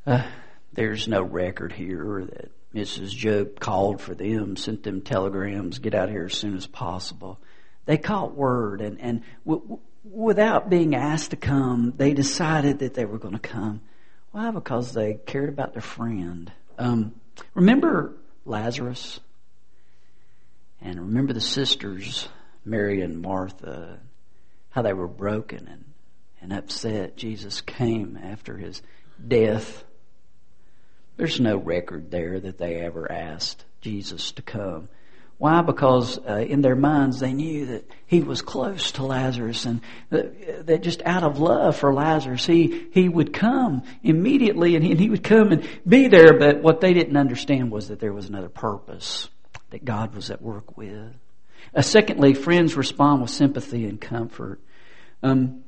Uh, 0.06 0.22
there's 0.72 1.06
no 1.06 1.20
record 1.20 1.72
here 1.72 2.26
that 2.30 2.50
Mrs. 2.78 3.10
Job 3.10 3.58
called 3.58 4.00
for 4.00 4.14
them, 4.14 4.56
sent 4.56 4.84
them 4.84 5.00
telegrams, 5.00 5.80
get 5.80 5.94
out 5.94 6.08
here 6.08 6.26
as 6.26 6.34
soon 6.34 6.56
as 6.56 6.66
possible. 6.66 7.40
They 7.86 7.98
caught 7.98 8.36
word, 8.36 8.80
and, 8.80 9.00
and 9.00 9.22
w- 9.44 9.80
without 10.04 10.70
being 10.70 10.94
asked 10.94 11.30
to 11.30 11.36
come, 11.36 11.94
they 11.96 12.14
decided 12.14 12.78
that 12.80 12.94
they 12.94 13.04
were 13.04 13.18
going 13.18 13.34
to 13.34 13.40
come. 13.40 13.80
Why? 14.30 14.50
Because 14.52 14.92
they 14.92 15.14
cared 15.14 15.48
about 15.48 15.72
their 15.72 15.82
friend. 15.82 16.52
Um, 16.78 17.14
remember 17.54 18.14
Lazarus? 18.44 19.18
And 20.80 21.00
remember 21.00 21.32
the 21.32 21.40
sisters, 21.40 22.28
Mary 22.64 23.00
and 23.00 23.20
Martha, 23.20 23.98
how 24.70 24.82
they 24.82 24.92
were 24.92 25.08
broken 25.08 25.66
and, 25.66 25.84
and 26.40 26.52
upset. 26.52 27.16
Jesus 27.16 27.60
came 27.60 28.16
after 28.22 28.56
his 28.56 28.82
death. 29.26 29.82
There's 31.18 31.40
no 31.40 31.56
record 31.56 32.12
there 32.12 32.38
that 32.38 32.58
they 32.58 32.76
ever 32.76 33.10
asked 33.10 33.64
Jesus 33.80 34.30
to 34.32 34.42
come. 34.42 34.88
Why? 35.36 35.62
Because 35.62 36.16
uh, 36.18 36.36
in 36.36 36.62
their 36.62 36.76
minds 36.76 37.18
they 37.18 37.32
knew 37.32 37.66
that 37.66 37.90
he 38.06 38.20
was 38.20 38.40
close 38.40 38.92
to 38.92 39.04
Lazarus 39.04 39.66
and 39.66 39.80
that, 40.10 40.80
just 40.82 41.02
out 41.04 41.24
of 41.24 41.40
love 41.40 41.76
for 41.76 41.92
Lazarus, 41.92 42.46
he, 42.46 42.86
he 42.92 43.08
would 43.08 43.32
come 43.32 43.82
immediately 44.02 44.76
and 44.76 44.84
he, 44.84 44.92
and 44.92 45.00
he 45.00 45.10
would 45.10 45.24
come 45.24 45.50
and 45.50 45.68
be 45.86 46.06
there. 46.06 46.38
But 46.38 46.62
what 46.62 46.80
they 46.80 46.92
didn't 46.92 47.16
understand 47.16 47.72
was 47.72 47.88
that 47.88 47.98
there 47.98 48.12
was 48.12 48.28
another 48.28 48.48
purpose 48.48 49.28
that 49.70 49.84
God 49.84 50.14
was 50.14 50.30
at 50.30 50.40
work 50.40 50.76
with. 50.76 51.14
Uh, 51.74 51.82
secondly, 51.82 52.34
friends 52.34 52.76
respond 52.76 53.22
with 53.22 53.30
sympathy 53.30 53.86
and 53.86 54.00
comfort. 54.00 54.60
Um, 55.22 55.64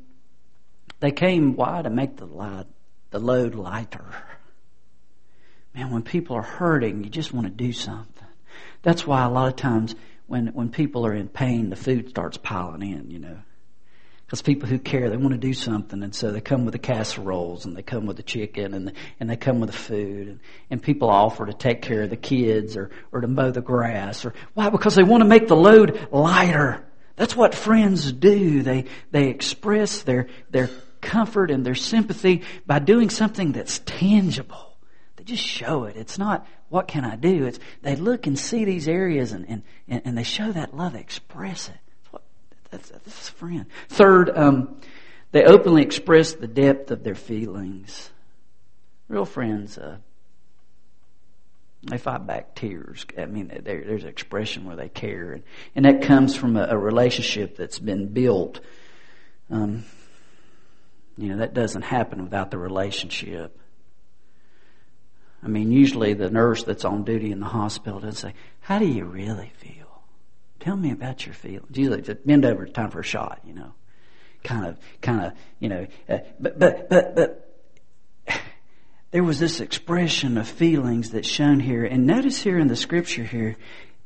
they 1.00 1.10
came, 1.10 1.56
why? 1.56 1.82
To 1.82 1.90
make 1.90 2.16
the, 2.16 2.26
light, 2.26 2.66
the 3.10 3.18
load 3.18 3.56
lighter. 3.56 4.14
Man, 5.74 5.90
when 5.90 6.02
people 6.02 6.36
are 6.36 6.42
hurting, 6.42 7.04
you 7.04 7.10
just 7.10 7.32
want 7.32 7.46
to 7.46 7.52
do 7.52 7.72
something. 7.72 8.26
That's 8.82 9.06
why 9.06 9.24
a 9.24 9.30
lot 9.30 9.48
of 9.48 9.56
times 9.56 9.94
when, 10.26 10.48
when 10.48 10.70
people 10.70 11.06
are 11.06 11.14
in 11.14 11.28
pain, 11.28 11.70
the 11.70 11.76
food 11.76 12.10
starts 12.10 12.36
piling 12.36 12.82
in, 12.82 13.10
you 13.10 13.18
know. 13.18 13.38
Because 14.26 14.42
people 14.42 14.68
who 14.68 14.78
care, 14.78 15.10
they 15.10 15.16
want 15.16 15.32
to 15.32 15.38
do 15.38 15.52
something, 15.52 16.04
and 16.04 16.14
so 16.14 16.30
they 16.30 16.40
come 16.40 16.64
with 16.64 16.70
the 16.70 16.78
casseroles, 16.78 17.64
and 17.64 17.76
they 17.76 17.82
come 17.82 18.06
with 18.06 18.16
the 18.16 18.22
chicken, 18.22 18.74
and 18.74 18.86
the, 18.86 18.92
and 19.18 19.28
they 19.28 19.36
come 19.36 19.58
with 19.58 19.70
the 19.70 19.76
food, 19.76 20.28
and, 20.28 20.40
and 20.70 20.80
people 20.80 21.10
offer 21.10 21.46
to 21.46 21.52
take 21.52 21.82
care 21.82 22.02
of 22.02 22.10
the 22.10 22.16
kids 22.16 22.76
or 22.76 22.90
or 23.10 23.22
to 23.22 23.26
mow 23.26 23.50
the 23.50 23.60
grass, 23.60 24.24
or 24.24 24.32
why? 24.54 24.70
Because 24.70 24.94
they 24.94 25.02
want 25.02 25.22
to 25.22 25.28
make 25.28 25.48
the 25.48 25.56
load 25.56 26.08
lighter. 26.12 26.86
That's 27.16 27.34
what 27.34 27.56
friends 27.56 28.12
do. 28.12 28.62
They 28.62 28.84
they 29.10 29.30
express 29.30 30.02
their 30.02 30.28
their 30.48 30.70
comfort 31.00 31.50
and 31.50 31.66
their 31.66 31.74
sympathy 31.74 32.42
by 32.64 32.78
doing 32.78 33.10
something 33.10 33.50
that's 33.50 33.80
tangible. 33.80 34.69
They 35.20 35.24
just 35.24 35.44
show 35.44 35.84
it. 35.84 35.96
It's 35.96 36.16
not 36.16 36.46
what 36.70 36.88
can 36.88 37.04
I 37.04 37.14
do? 37.14 37.44
It's 37.44 37.58
they 37.82 37.94
look 37.94 38.26
and 38.26 38.38
see 38.38 38.64
these 38.64 38.88
areas 38.88 39.32
and, 39.32 39.62
and, 39.86 40.02
and 40.06 40.16
they 40.16 40.22
show 40.22 40.50
that 40.50 40.74
love, 40.74 40.94
they 40.94 41.00
express 41.00 41.68
it. 41.68 42.20
That's, 42.70 42.88
that's, 42.88 43.04
that's 43.04 43.28
a 43.28 43.32
friend. 43.32 43.66
Third, 43.90 44.30
um, 44.34 44.80
they 45.30 45.44
openly 45.44 45.82
express 45.82 46.32
the 46.32 46.46
depth 46.46 46.90
of 46.90 47.04
their 47.04 47.14
feelings. 47.14 48.10
Real 49.08 49.26
friends, 49.26 49.76
uh, 49.76 49.98
They 51.82 51.98
fight 51.98 52.26
back 52.26 52.54
tears. 52.54 53.04
I 53.18 53.26
mean, 53.26 53.48
there, 53.62 53.84
there's 53.84 54.04
expression 54.04 54.64
where 54.64 54.76
they 54.76 54.88
care, 54.88 55.32
and, 55.32 55.42
and 55.74 55.84
that 55.84 56.00
comes 56.02 56.34
from 56.34 56.56
a, 56.56 56.68
a 56.70 56.78
relationship 56.78 57.58
that's 57.58 57.78
been 57.78 58.08
built. 58.08 58.60
Um, 59.50 59.84
you 61.18 61.28
know, 61.28 61.38
that 61.38 61.52
doesn't 61.52 61.82
happen 61.82 62.22
without 62.22 62.50
the 62.50 62.58
relationship. 62.58 63.58
I 65.42 65.48
mean, 65.48 65.72
usually 65.72 66.12
the 66.12 66.30
nurse 66.30 66.64
that's 66.64 66.84
on 66.84 67.04
duty 67.04 67.32
in 67.32 67.40
the 67.40 67.46
hospital 67.46 68.00
doesn't 68.00 68.16
say, 68.16 68.34
"How 68.60 68.78
do 68.78 68.86
you 68.86 69.04
really 69.04 69.52
feel? 69.56 70.02
Tell 70.58 70.76
me 70.76 70.90
about 70.90 71.24
your 71.24 71.34
feelings." 71.34 71.76
Usually, 71.76 72.02
just 72.02 72.26
bend 72.26 72.44
over, 72.44 72.66
time 72.66 72.90
for 72.90 73.00
a 73.00 73.04
shot. 73.04 73.40
You 73.46 73.54
know, 73.54 73.72
kind 74.44 74.66
of, 74.66 74.78
kind 75.00 75.24
of, 75.24 75.32
you 75.58 75.68
know. 75.68 75.86
Uh, 76.08 76.18
but, 76.38 76.58
but, 76.58 76.90
but, 76.90 77.16
but 77.16 77.62
there 79.12 79.24
was 79.24 79.38
this 79.38 79.60
expression 79.60 80.36
of 80.36 80.46
feelings 80.46 81.10
that's 81.10 81.28
shown 81.28 81.60
here. 81.60 81.84
And 81.84 82.06
notice 82.06 82.42
here 82.42 82.58
in 82.58 82.68
the 82.68 82.76
scripture 82.76 83.24
here, 83.24 83.56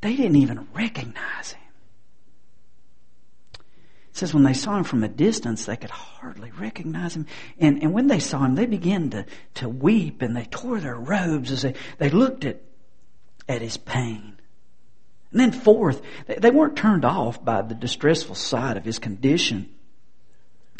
they 0.00 0.14
didn't 0.14 0.36
even 0.36 0.68
recognize 0.72 1.52
him. 1.52 1.63
It 4.14 4.18
says 4.18 4.32
when 4.32 4.44
they 4.44 4.54
saw 4.54 4.78
him 4.78 4.84
from 4.84 5.02
a 5.02 5.08
distance, 5.08 5.66
they 5.66 5.76
could 5.76 5.90
hardly 5.90 6.52
recognize 6.52 7.16
him. 7.16 7.26
And, 7.58 7.82
and 7.82 7.92
when 7.92 8.06
they 8.06 8.20
saw 8.20 8.44
him, 8.44 8.54
they 8.54 8.66
began 8.66 9.10
to, 9.10 9.26
to 9.54 9.68
weep 9.68 10.22
and 10.22 10.36
they 10.36 10.44
tore 10.44 10.78
their 10.78 10.94
robes 10.94 11.50
as 11.50 11.62
they, 11.62 11.74
they 11.98 12.10
looked 12.10 12.44
at, 12.44 12.62
at 13.48 13.60
his 13.60 13.76
pain. 13.76 14.38
And 15.32 15.40
then 15.40 15.50
fourth, 15.50 16.00
they, 16.26 16.36
they 16.36 16.50
weren't 16.52 16.76
turned 16.76 17.04
off 17.04 17.44
by 17.44 17.62
the 17.62 17.74
distressful 17.74 18.36
sight 18.36 18.76
of 18.76 18.84
his 18.84 19.00
condition 19.00 19.74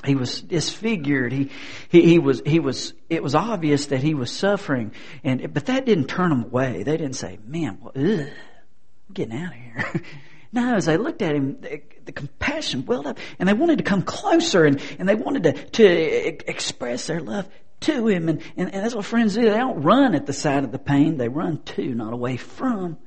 he 0.05 0.15
was 0.15 0.41
disfigured. 0.43 1.33
He, 1.33 1.51
he, 1.89 2.03
he 2.03 2.19
was, 2.19 2.43
he 2.45 2.61
was, 2.61 2.93
it 3.09 3.23
was 3.23 3.35
obvious 3.35 3.87
that 3.87 4.03
he 4.03 4.15
was 4.15 4.31
suffering. 4.31 4.93
And, 5.23 5.53
but 5.53 5.67
that 5.67 5.87
didn't 5.87 6.07
turn 6.07 6.31
them 6.31 6.45
away. 6.45 6.83
They 6.83 6.97
didn't 6.97 7.17
say, 7.17 7.39
man, 7.45 7.79
well, 7.81 7.93
ugh, 7.97 8.29
I'm 8.29 9.13
getting 9.15 9.37
out 9.37 9.53
of 9.53 9.59
here. 9.59 10.03
no, 10.55 10.75
as 10.77 10.87
they 10.87 10.97
looked 10.97 11.23
at 11.23 11.35
him, 11.35 11.61
the, 11.61 11.83
the, 12.05 12.13
compassion 12.13 12.87
welled 12.87 13.07
up 13.07 13.19
and 13.39 13.49
they 13.49 13.53
wanted 13.53 13.79
to 13.79 13.85
come 13.85 14.03
closer 14.03 14.65
and, 14.65 14.81
and 14.99 15.09
they 15.09 15.15
wanted 15.15 15.43
to, 15.43 15.53
to 15.53 16.49
express 16.49 17.07
their 17.07 17.21
love 17.21 17.49
to 17.81 18.07
him. 18.07 18.29
And, 18.29 18.41
and, 18.57 18.73
and 18.73 18.85
that's 18.85 18.95
what 18.95 19.05
friends 19.05 19.35
do. 19.35 19.43
They 19.43 19.57
don't 19.57 19.83
run 19.83 20.15
at 20.15 20.27
the 20.27 20.33
sight 20.33 20.65
of 20.65 20.73
the 20.73 20.79
pain. 20.79 21.17
They 21.19 21.29
run 21.29 21.63
to, 21.63 21.95
not 21.95 22.13
away 22.13 22.37
from. 22.37 22.99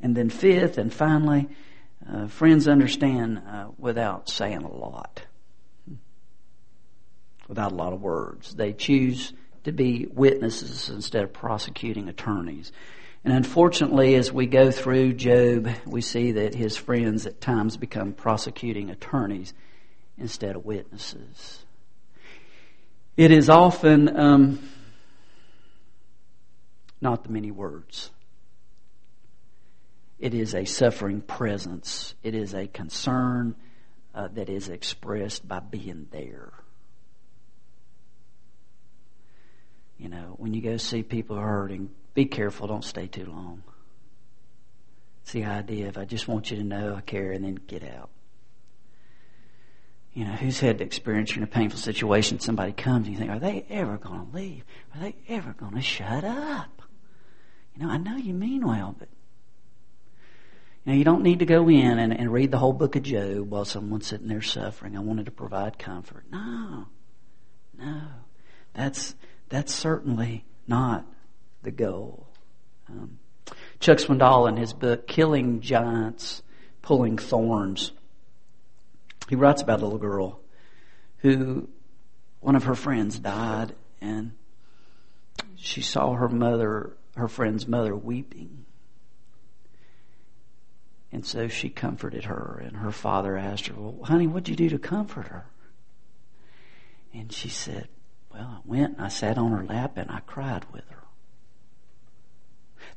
And 0.00 0.16
then 0.16 0.30
fifth 0.30 0.78
and 0.78 0.92
finally, 0.92 1.48
uh, 2.08 2.26
friends 2.26 2.68
understand 2.68 3.42
uh, 3.48 3.68
without 3.78 4.28
saying 4.28 4.62
a 4.62 4.72
lot 4.72 5.24
without 7.52 7.72
a 7.72 7.74
lot 7.74 7.92
of 7.92 8.00
words. 8.00 8.54
They 8.54 8.72
choose 8.72 9.34
to 9.64 9.72
be 9.72 10.06
witnesses 10.10 10.88
instead 10.88 11.22
of 11.22 11.34
prosecuting 11.34 12.08
attorneys. 12.08 12.72
And 13.24 13.32
unfortunately, 13.32 14.16
as 14.16 14.32
we 14.32 14.46
go 14.46 14.70
through 14.70 15.14
Job, 15.14 15.68
we 15.86 16.00
see 16.00 16.32
that 16.32 16.54
his 16.54 16.76
friends 16.76 17.24
at 17.24 17.40
times 17.40 17.76
become 17.76 18.12
prosecuting 18.12 18.90
attorneys 18.90 19.54
instead 20.18 20.56
of 20.56 20.64
witnesses. 20.64 21.64
It 23.16 23.30
is 23.30 23.48
often 23.48 24.18
um, 24.18 24.68
not 27.00 27.22
the 27.22 27.30
many 27.30 27.50
words. 27.50 28.10
It 30.18 30.34
is 30.34 30.54
a 30.54 30.64
suffering 30.64 31.20
presence. 31.20 32.14
It 32.22 32.34
is 32.34 32.54
a 32.54 32.66
concern 32.66 33.54
uh, 34.14 34.28
that 34.34 34.48
is 34.48 34.68
expressed 34.68 35.46
by 35.46 35.60
being 35.60 36.08
there. 36.10 36.52
You 39.98 40.08
know, 40.08 40.34
when 40.38 40.54
you 40.54 40.60
go 40.60 40.76
see 40.76 41.02
people 41.02 41.36
hurting, 41.36 41.90
be 42.14 42.26
careful, 42.26 42.66
don't 42.66 42.84
stay 42.84 43.06
too 43.06 43.26
long. 43.26 43.62
It's 45.22 45.32
the 45.32 45.44
idea 45.44 45.88
of 45.88 45.96
I 45.96 46.04
just 46.04 46.28
want 46.28 46.50
you 46.50 46.56
to 46.58 46.64
know 46.64 46.94
I 46.96 47.00
care 47.00 47.32
and 47.32 47.44
then 47.44 47.60
get 47.66 47.82
out. 47.84 48.10
You 50.12 50.26
know, 50.26 50.32
who's 50.32 50.60
had 50.60 50.78
the 50.78 50.84
experience 50.84 51.34
in 51.34 51.42
a 51.42 51.46
painful 51.46 51.78
situation, 51.78 52.38
somebody 52.38 52.72
comes 52.72 53.06
and 53.06 53.14
you 53.14 53.18
think, 53.18 53.30
are 53.30 53.38
they 53.38 53.64
ever 53.70 53.96
going 53.96 54.26
to 54.30 54.36
leave? 54.36 54.64
Are 54.94 55.00
they 55.00 55.16
ever 55.28 55.54
going 55.54 55.74
to 55.74 55.80
shut 55.80 56.24
up? 56.24 56.82
You 57.74 57.86
know, 57.86 57.90
I 57.90 57.96
know 57.96 58.16
you 58.16 58.34
mean 58.34 58.66
well, 58.66 58.94
but 58.98 59.08
you 60.84 60.92
know, 60.92 60.98
you 60.98 61.04
don't 61.04 61.22
need 61.22 61.38
to 61.38 61.46
go 61.46 61.68
in 61.68 61.98
and, 61.98 62.12
and 62.12 62.30
read 62.32 62.50
the 62.50 62.58
whole 62.58 62.72
book 62.72 62.96
of 62.96 63.04
Job 63.04 63.50
while 63.50 63.64
someone's 63.64 64.06
sitting 64.06 64.26
there 64.26 64.42
suffering. 64.42 64.96
I 64.96 65.00
wanted 65.00 65.26
to 65.26 65.32
provide 65.32 65.78
comfort. 65.78 66.24
No. 66.30 66.86
No. 67.78 68.02
That's 68.74 69.14
that's 69.48 69.72
certainly 69.74 70.44
not 70.66 71.06
the 71.62 71.70
goal. 71.70 72.26
Um, 72.88 73.18
Chuck 73.80 73.98
Swindoll, 73.98 74.48
in 74.48 74.56
his 74.56 74.72
book, 74.72 75.06
Killing 75.06 75.60
Giants, 75.60 76.42
Pulling 76.82 77.18
Thorns, 77.18 77.92
he 79.28 79.36
writes 79.36 79.62
about 79.62 79.80
a 79.80 79.84
little 79.84 79.98
girl 79.98 80.40
who, 81.18 81.68
one 82.40 82.56
of 82.56 82.64
her 82.64 82.74
friends 82.74 83.18
died, 83.18 83.74
and 84.00 84.32
she 85.56 85.80
saw 85.80 86.14
her 86.14 86.28
mother, 86.28 86.96
her 87.16 87.28
friend's 87.28 87.66
mother, 87.66 87.94
weeping. 87.94 88.66
And 91.12 91.24
so 91.24 91.48
she 91.48 91.68
comforted 91.68 92.24
her, 92.24 92.60
and 92.64 92.76
her 92.78 92.90
father 92.90 93.36
asked 93.36 93.66
her, 93.66 93.74
Well, 93.74 94.04
honey, 94.04 94.26
what'd 94.26 94.48
you 94.48 94.56
do 94.56 94.70
to 94.70 94.78
comfort 94.78 95.28
her? 95.28 95.46
And 97.14 97.32
she 97.32 97.48
said, 97.48 97.88
well, 98.32 98.58
I 98.58 98.60
went 98.64 98.96
and 98.96 99.04
I 99.04 99.08
sat 99.08 99.38
on 99.38 99.52
her 99.52 99.64
lap 99.64 99.96
and 99.96 100.10
I 100.10 100.20
cried 100.20 100.64
with 100.72 100.84
her. 100.88 100.91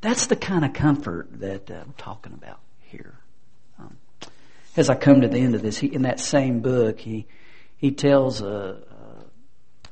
That's 0.01 0.27
the 0.27 0.35
kind 0.35 0.65
of 0.65 0.73
comfort 0.73 1.27
that 1.39 1.71
uh, 1.71 1.75
I'm 1.75 1.93
talking 1.97 2.33
about 2.33 2.59
here. 2.81 3.15
Um, 3.79 3.97
as 4.77 4.89
I 4.89 4.95
come 4.95 5.21
to 5.21 5.27
the 5.27 5.39
end 5.39 5.55
of 5.55 5.61
this, 5.61 5.77
he, 5.77 5.87
in 5.87 6.03
that 6.03 6.19
same 6.19 6.59
book, 6.61 6.99
he 6.99 7.27
he 7.77 7.91
tells 7.91 8.41
a, 8.41 8.47
a, 8.47 9.85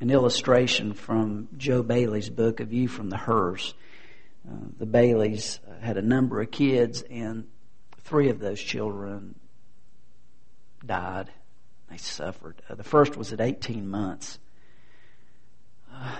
an 0.00 0.10
illustration 0.10 0.92
from 0.94 1.48
Joe 1.56 1.82
Bayly's 1.82 2.28
book, 2.28 2.60
A 2.60 2.64
View 2.64 2.88
from 2.88 3.10
the 3.10 3.16
Hearse. 3.16 3.74
Uh, 4.48 4.56
the 4.78 4.86
Baylys 4.86 5.58
had 5.80 5.96
a 5.96 6.02
number 6.02 6.40
of 6.40 6.50
kids, 6.50 7.02
and 7.02 7.46
three 8.02 8.28
of 8.28 8.38
those 8.38 8.60
children 8.60 9.34
died. 10.84 11.30
They 11.90 11.96
suffered. 11.96 12.60
Uh, 12.68 12.74
the 12.74 12.84
first 12.84 13.16
was 13.16 13.32
at 13.32 13.40
18 13.40 13.88
months 13.88 14.38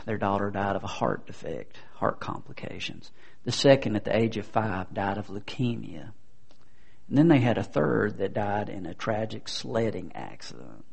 their 0.07 0.19
daughter 0.19 0.51
died 0.51 0.77
of 0.77 0.85
a 0.85 0.89
heart 0.89 1.27
defect, 1.27 1.77
heart 1.95 2.21
complications. 2.21 3.11
The 3.45 3.53
second, 3.53 3.97
at 3.97 4.05
the 4.05 4.17
age 4.17 4.37
of 4.37 4.47
five, 4.47 4.93
died 4.93 5.19
of 5.19 5.29
leukemia. 5.29 6.13
And 7.09 7.19
then 7.19 7.29
they 7.29 7.41
had 7.41 7.59
a 7.59 7.63
third 7.63 8.19
that 8.19 8.35
died 8.35 8.69
in 8.69 8.87
a 8.87 8.95
tragic 8.95 9.49
sledding 9.49 10.13
accident. 10.15 10.85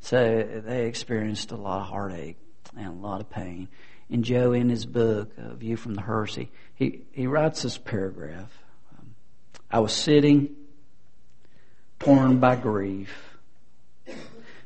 So 0.00 0.62
they 0.64 0.86
experienced 0.86 1.50
a 1.50 1.56
lot 1.56 1.80
of 1.80 1.88
heartache 1.88 2.36
and 2.76 2.86
a 2.86 3.06
lot 3.06 3.20
of 3.20 3.30
pain. 3.30 3.68
And 4.10 4.22
Joe, 4.22 4.52
in 4.52 4.68
his 4.68 4.84
book, 4.84 5.32
A 5.38 5.54
View 5.54 5.76
from 5.76 5.94
the 5.94 6.02
Hearse, 6.02 6.46
he, 6.74 7.02
he 7.12 7.26
writes 7.26 7.62
this 7.62 7.78
paragraph. 7.78 8.52
Um, 8.98 9.14
I 9.70 9.80
was 9.80 9.92
sitting, 9.92 10.54
torn 11.98 12.38
by 12.38 12.56
grief 12.56 13.33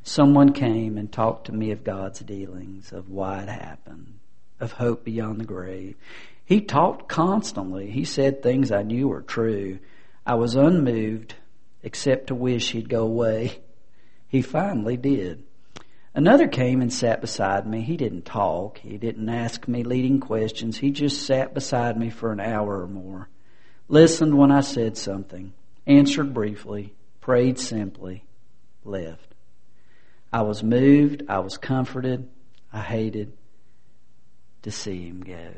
someone 0.08 0.52
came 0.52 0.96
and 0.96 1.12
talked 1.12 1.46
to 1.46 1.52
me 1.52 1.70
of 1.70 1.84
God's 1.84 2.20
dealings, 2.20 2.92
of 2.92 3.08
why 3.10 3.42
it 3.42 3.48
happened, 3.48 4.18
of 4.58 4.72
hope 4.72 5.04
beyond 5.04 5.40
the 5.40 5.44
grave. 5.44 5.96
He 6.44 6.60
talked 6.60 7.08
constantly. 7.08 7.90
He 7.90 8.04
said 8.04 8.42
things 8.42 8.72
I 8.72 8.82
knew 8.82 9.08
were 9.08 9.22
true. 9.22 9.78
I 10.26 10.34
was 10.34 10.56
unmoved, 10.56 11.34
except 11.82 12.28
to 12.28 12.34
wish 12.34 12.72
he'd 12.72 12.88
go 12.88 13.02
away. 13.02 13.60
He 14.30 14.42
finally 14.42 14.98
did. 14.98 15.42
Another 16.14 16.48
came 16.48 16.82
and 16.82 16.92
sat 16.92 17.22
beside 17.22 17.66
me. 17.66 17.80
He 17.80 17.96
didn't 17.96 18.26
talk. 18.26 18.76
He 18.76 18.98
didn't 18.98 19.30
ask 19.30 19.66
me 19.66 19.84
leading 19.84 20.20
questions. 20.20 20.76
He 20.76 20.90
just 20.90 21.24
sat 21.24 21.54
beside 21.54 21.96
me 21.96 22.10
for 22.10 22.30
an 22.30 22.38
hour 22.38 22.82
or 22.82 22.86
more, 22.86 23.30
listened 23.88 24.36
when 24.36 24.50
I 24.50 24.60
said 24.60 24.98
something, 24.98 25.54
answered 25.86 26.34
briefly, 26.34 26.92
prayed 27.22 27.58
simply, 27.58 28.22
left. 28.84 29.27
I 30.32 30.42
was 30.42 30.62
moved. 30.62 31.24
I 31.28 31.38
was 31.38 31.56
comforted. 31.56 32.28
I 32.72 32.80
hated 32.80 33.32
to 34.62 34.70
see 34.70 35.06
him 35.06 35.22
go. 35.22 35.52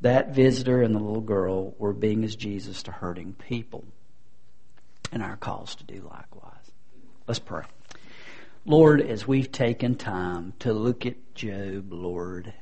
That 0.00 0.34
visitor 0.34 0.80
and 0.82 0.94
the 0.94 0.98
little 0.98 1.20
girl 1.20 1.74
were 1.78 1.92
being 1.92 2.24
as 2.24 2.34
Jesus 2.34 2.82
to 2.84 2.90
hurting 2.90 3.34
people. 3.34 3.84
And 5.12 5.22
our 5.22 5.36
calls 5.36 5.74
to 5.76 5.84
do 5.84 6.08
likewise. 6.10 6.72
Let's 7.26 7.38
pray. 7.38 7.64
Lord, 8.64 9.02
as 9.02 9.26
we've 9.26 9.50
taken 9.50 9.96
time 9.96 10.54
to 10.60 10.72
look 10.72 11.04
at 11.04 11.34
Job, 11.34 11.92
Lord, 11.92 12.52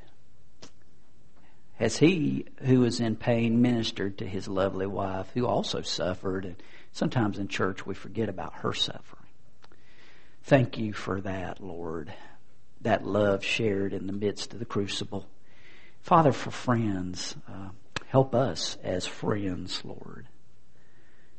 has 1.76 1.96
he 1.98 2.46
who 2.62 2.80
was 2.80 2.98
in 2.98 3.14
pain 3.16 3.62
ministered 3.62 4.18
to 4.18 4.26
his 4.26 4.48
lovely 4.48 4.86
wife 4.86 5.30
who 5.34 5.46
also 5.46 5.82
suffered? 5.82 6.44
And 6.44 6.56
sometimes 6.92 7.38
in 7.38 7.46
church 7.46 7.86
we 7.86 7.94
forget 7.94 8.28
about 8.28 8.54
her 8.56 8.72
suffering. 8.72 9.17
Thank 10.48 10.78
you 10.78 10.94
for 10.94 11.20
that, 11.20 11.62
Lord. 11.62 12.10
That 12.80 13.04
love 13.04 13.44
shared 13.44 13.92
in 13.92 14.06
the 14.06 14.14
midst 14.14 14.54
of 14.54 14.58
the 14.58 14.64
crucible. 14.64 15.28
Father, 16.00 16.32
for 16.32 16.50
friends, 16.50 17.36
uh, 17.46 17.68
help 18.06 18.34
us 18.34 18.78
as 18.82 19.04
friends, 19.04 19.82
Lord, 19.84 20.26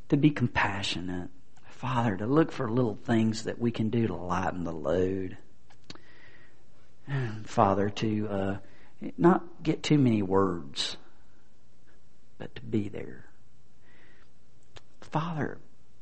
to 0.09 0.17
be 0.17 0.29
compassionate. 0.29 1.31
Father, 1.69 2.17
to 2.17 2.27
look 2.27 2.51
for 2.51 2.69
little 2.69 2.99
things 3.03 3.45
that 3.45 3.57
we 3.57 3.71
can 3.71 3.89
do 3.89 4.05
to 4.05 4.15
lighten 4.15 4.63
the 4.63 4.71
load. 4.71 5.39
Father, 7.45 7.89
to 7.89 8.27
uh, 8.29 8.57
not 9.17 9.63
get 9.63 9.81
too 9.81 9.97
many 9.97 10.21
words, 10.21 10.97
but 12.37 12.53
to 12.53 12.61
be 12.61 12.89
there. 12.89 13.25
Father, 15.01 15.57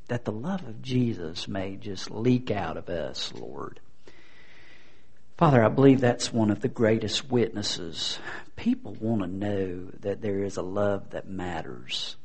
that 0.08 0.26
the 0.26 0.32
love 0.32 0.65
of 0.67 0.82
Jesus 0.82 1.48
may 1.48 1.76
just 1.76 2.10
leak 2.12 2.52
out 2.52 2.78
of 2.78 2.89
us, 2.89 3.34
Lord. 3.34 3.80
Father, 5.38 5.63
I 5.63 5.70
believe 5.70 6.02
that's 6.02 6.34
one 6.34 6.50
of 6.50 6.62
the 6.62 6.67
greatest 6.67 7.30
witnesses. 7.30 8.17
People 8.56 8.96
want 9.00 9.22
to 9.22 9.28
know 9.28 9.91
that 10.00 10.22
there 10.22 10.41
is 10.43 10.58
a 10.58 10.63
love 10.63 11.12
that 11.12 11.28
matters. 11.28 12.15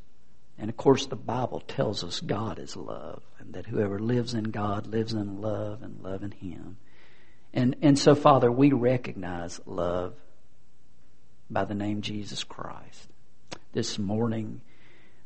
And 0.59 0.71
of 0.71 0.77
course, 0.77 1.07
the 1.07 1.16
Bible 1.16 1.61
tells 1.61 2.05
us 2.05 2.21
God 2.21 2.59
is 2.59 2.77
love, 2.77 3.23
and 3.38 3.53
that 3.55 3.66
whoever 3.66 3.99
lives 3.99 4.33
in 4.33 4.45
God 4.45 4.87
lives 4.87 5.12
in 5.12 5.42
love 5.42 5.83
and 5.83 6.03
love 6.03 6.23
in 6.23 6.31
Him. 6.31 6.79
And, 7.53 7.77
and 7.83 7.99
so, 7.99 8.14
Father, 8.14 8.51
we 8.51 8.73
recognize 8.73 9.61
love 9.66 10.14
by 11.51 11.64
the 11.64 11.75
name 11.75 12.01
Jesus 12.01 12.45
Christ. 12.45 13.09
This 13.73 13.99
morning, 13.99 14.62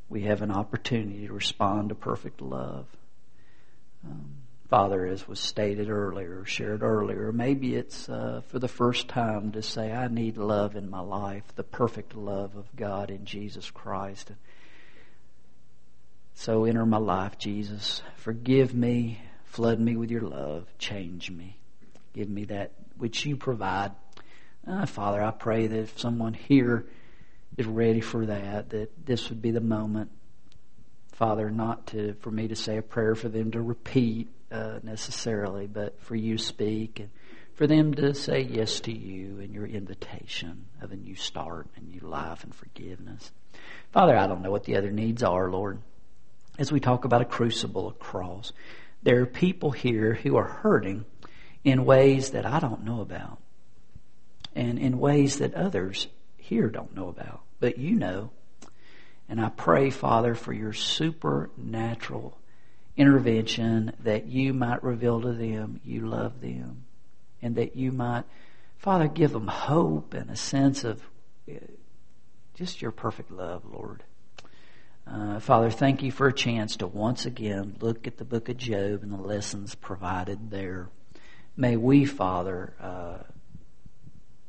we 0.08 0.22
have 0.22 0.42
an 0.42 0.50
opportunity 0.50 1.26
to 1.26 1.32
respond 1.32 1.88
to 1.88 1.94
perfect 1.94 2.40
love. 2.40 2.86
Um, 4.04 4.36
Father, 4.68 5.06
as 5.06 5.28
was 5.28 5.38
stated 5.38 5.88
earlier, 5.88 6.44
shared 6.44 6.82
earlier, 6.82 7.30
maybe 7.30 7.76
it's 7.76 8.08
uh, 8.08 8.42
for 8.48 8.58
the 8.58 8.68
first 8.68 9.06
time 9.08 9.52
to 9.52 9.62
say, 9.62 9.92
I 9.92 10.08
need 10.08 10.38
love 10.38 10.74
in 10.74 10.90
my 10.90 11.00
life, 11.00 11.44
the 11.54 11.62
perfect 11.62 12.16
love 12.16 12.56
of 12.56 12.66
God 12.74 13.10
in 13.10 13.24
Jesus 13.24 13.70
Christ. 13.70 14.32
So 16.34 16.64
enter 16.64 16.84
my 16.84 16.98
life, 16.98 17.38
Jesus. 17.38 18.02
Forgive 18.16 18.74
me, 18.74 19.20
flood 19.44 19.78
me 19.78 19.96
with 19.96 20.10
your 20.10 20.22
love, 20.22 20.66
change 20.78 21.30
me. 21.30 21.58
Give 22.12 22.28
me 22.28 22.46
that 22.46 22.72
which 22.98 23.24
you 23.24 23.36
provide. 23.36 23.92
Uh, 24.66 24.86
Father, 24.86 25.22
I 25.22 25.30
pray 25.30 25.68
that 25.68 25.78
if 25.78 25.98
someone 25.98 26.34
here 26.34 26.86
is 27.56 27.66
ready 27.66 28.00
for 28.00 28.26
that, 28.26 28.70
that 28.70 29.06
this 29.06 29.30
would 29.30 29.40
be 29.40 29.50
the 29.50 29.60
moment, 29.60 30.10
Father, 31.12 31.50
not 31.50 31.86
to 31.88 32.14
for 32.20 32.30
me 32.30 32.48
to 32.48 32.56
say 32.56 32.76
a 32.76 32.82
prayer 32.82 33.14
for 33.14 33.28
them 33.28 33.50
to 33.52 33.62
repeat 33.62 34.28
uh, 34.52 34.78
necessarily, 34.82 35.66
but 35.66 36.00
for 36.00 36.14
you 36.14 36.38
speak 36.38 37.00
and 37.00 37.10
for 37.54 37.66
them 37.66 37.94
to 37.94 38.14
say 38.14 38.42
yes 38.42 38.80
to 38.80 38.92
you 38.92 39.40
and 39.40 39.54
your 39.54 39.66
invitation 39.66 40.66
of 40.82 40.92
a 40.92 40.96
new 40.96 41.14
start, 41.14 41.66
a 41.76 41.80
new 41.80 42.00
life 42.00 42.44
and 42.44 42.54
forgiveness. 42.54 43.32
Father, 43.92 44.14
I 44.14 44.26
don't 44.26 44.42
know 44.42 44.50
what 44.50 44.64
the 44.64 44.76
other 44.76 44.90
needs 44.90 45.22
are, 45.22 45.50
Lord. 45.50 45.78
As 46.58 46.70
we 46.70 46.80
talk 46.80 47.06
about 47.06 47.22
a 47.22 47.26
crucible, 47.26 47.88
a 47.88 47.92
cross, 47.92 48.52
there 49.02 49.22
are 49.22 49.26
people 49.26 49.70
here 49.70 50.14
who 50.14 50.36
are 50.36 50.44
hurting 50.44 51.06
in 51.64 51.86
ways 51.86 52.32
that 52.32 52.44
I 52.44 52.60
don't 52.60 52.84
know 52.84 53.00
about 53.00 53.38
and 54.54 54.78
in 54.78 54.98
ways 54.98 55.38
that 55.38 55.54
others 55.54 56.08
here 56.46 56.68
don't 56.68 56.94
know 56.94 57.08
about 57.08 57.42
but 57.60 57.78
you 57.78 57.94
know. 57.94 58.30
And 59.28 59.40
I 59.40 59.48
pray, 59.48 59.90
Father, 59.90 60.34
for 60.34 60.52
your 60.52 60.72
supernatural 60.72 62.38
intervention 62.96 63.92
that 64.00 64.26
you 64.26 64.54
might 64.54 64.82
reveal 64.82 65.20
to 65.20 65.32
them 65.32 65.80
you 65.84 66.06
love 66.06 66.40
them 66.40 66.84
and 67.42 67.56
that 67.56 67.76
you 67.76 67.92
might, 67.92 68.24
Father, 68.78 69.08
give 69.08 69.32
them 69.32 69.48
hope 69.48 70.14
and 70.14 70.30
a 70.30 70.36
sense 70.36 70.84
of 70.84 71.02
uh, 71.50 71.54
just 72.54 72.80
your 72.80 72.92
perfect 72.92 73.30
love, 73.30 73.64
Lord. 73.70 74.02
Uh, 75.06 75.38
Father, 75.40 75.70
thank 75.70 76.02
you 76.02 76.10
for 76.10 76.28
a 76.28 76.32
chance 76.32 76.76
to 76.76 76.86
once 76.86 77.26
again 77.26 77.76
look 77.80 78.06
at 78.06 78.16
the 78.16 78.24
book 78.24 78.48
of 78.48 78.56
Job 78.56 79.02
and 79.02 79.12
the 79.12 79.22
lessons 79.22 79.74
provided 79.74 80.50
there. 80.50 80.88
May 81.56 81.76
we, 81.76 82.04
Father, 82.04 82.74
uh, 82.80 83.18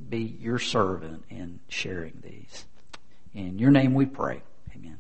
be 0.10 0.38
your 0.39 0.60
servant 0.60 1.23
in 1.29 1.60
sharing 1.69 2.21
these. 2.23 2.65
In 3.33 3.60
your 3.60 3.71
name 3.71 3.93
we 3.93 4.05
pray. 4.05 4.41
Amen. 4.75 4.97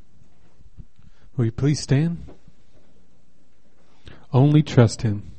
Will 1.35 1.45
you 1.45 1.51
please 1.51 1.79
stand? 1.79 2.25
Only 4.33 4.61
trust 4.61 5.01
Him. 5.03 5.31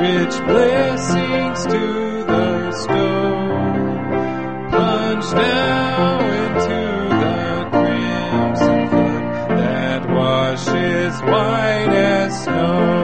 Rich 0.00 0.36
blessings 0.46 1.66
to 1.66 2.24
the 2.24 2.72
store. 2.72 3.68
Plunge 4.70 5.32
now 5.34 6.20
into 6.42 6.80
the 7.22 7.68
crimson 7.72 8.88
flood 8.90 9.24
that 9.58 10.08
washes 10.08 11.20
white 11.22 11.94
as 11.94 12.44
snow. 12.44 12.98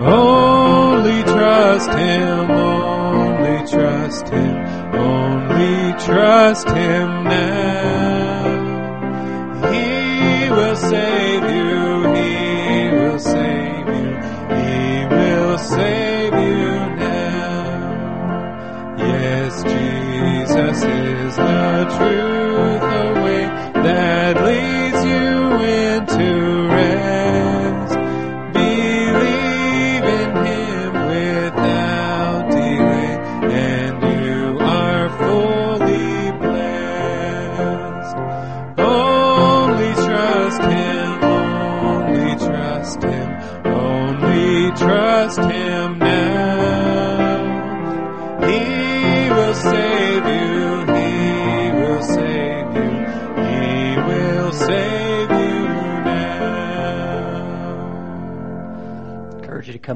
Only 0.00 1.22
trust 1.24 1.90
Him, 1.92 2.50
only 2.50 3.58
trust 3.66 4.28
Him, 4.28 4.56
only 4.94 5.92
trust 6.04 6.68
Him 6.70 7.17
Jesus 20.78 21.30
is 21.30 21.36
the 21.36 21.96
truth, 21.96 22.37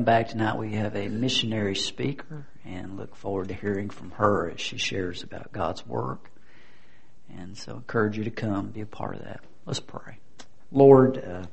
come 0.02 0.06
back 0.06 0.30
tonight. 0.30 0.58
We 0.58 0.72
have 0.72 0.96
a 0.96 1.06
missionary 1.06 1.76
speaker 1.76 2.44
and 2.64 2.96
look 2.96 3.14
forward 3.14 3.46
to 3.50 3.54
hearing 3.54 3.88
from 3.88 4.10
her 4.10 4.50
as 4.50 4.60
she 4.60 4.76
shares 4.76 5.22
about 5.22 5.52
God's 5.52 5.86
work. 5.86 6.28
And 7.32 7.56
so 7.56 7.74
encourage 7.76 8.18
you 8.18 8.24
to 8.24 8.30
come, 8.32 8.70
be 8.70 8.80
a 8.80 8.86
part 8.86 9.14
of 9.14 9.22
that. 9.22 9.44
Let's 9.64 9.78
pray. 9.78 10.18
Lord, 10.72 11.22
uh, 11.24 11.44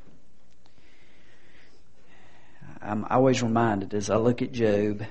I'm 2.81 3.05
always 3.05 3.43
reminded 3.43 3.93
as 3.93 4.09
I 4.09 4.15
look 4.15 4.41
at 4.41 4.51
Job 4.51 5.03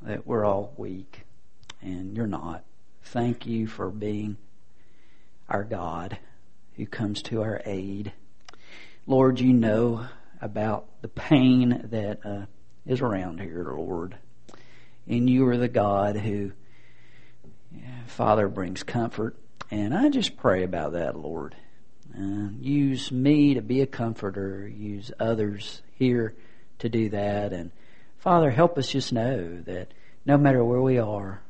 that 0.00 0.26
we're 0.26 0.46
all 0.46 0.72
weak 0.78 1.26
and 1.82 2.16
you're 2.16 2.26
not. 2.26 2.64
Thank 3.02 3.44
you 3.44 3.66
for 3.66 3.90
being 3.90 4.38
our 5.50 5.62
God 5.62 6.16
who 6.76 6.86
comes 6.86 7.20
to 7.24 7.42
our 7.42 7.60
aid. 7.66 8.14
Lord, 9.06 9.40
you 9.40 9.52
know 9.52 10.06
about 10.40 10.86
the 11.02 11.08
pain 11.08 11.88
that 11.90 12.20
uh, 12.24 12.46
is 12.86 13.00
around 13.00 13.40
here, 13.40 13.72
Lord. 13.76 14.16
And 15.06 15.28
you 15.28 15.46
are 15.48 15.56
the 15.56 15.68
God 15.68 16.16
who, 16.16 16.52
Father, 18.06 18.48
brings 18.48 18.82
comfort. 18.82 19.36
And 19.70 19.94
I 19.94 20.08
just 20.08 20.36
pray 20.36 20.62
about 20.64 20.92
that, 20.92 21.16
Lord. 21.16 21.56
Uh, 22.16 22.48
use 22.60 23.10
me 23.10 23.54
to 23.54 23.60
be 23.60 23.80
a 23.80 23.86
comforter. 23.86 24.68
Use 24.68 25.10
others 25.18 25.82
here 25.94 26.34
to 26.78 26.88
do 26.88 27.08
that. 27.10 27.52
And 27.52 27.72
Father, 28.18 28.50
help 28.50 28.78
us 28.78 28.88
just 28.88 29.12
know 29.12 29.60
that 29.62 29.92
no 30.24 30.38
matter 30.38 30.64
where 30.64 30.80
we 30.80 30.98
are, 30.98 31.42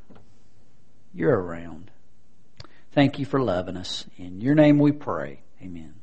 you're 1.12 1.38
around. 1.38 1.90
Thank 2.92 3.18
you 3.18 3.26
for 3.26 3.40
loving 3.40 3.76
us. 3.76 4.06
In 4.16 4.40
your 4.40 4.54
name 4.54 4.78
we 4.78 4.92
pray. 4.92 5.40
Amen. 5.60 5.94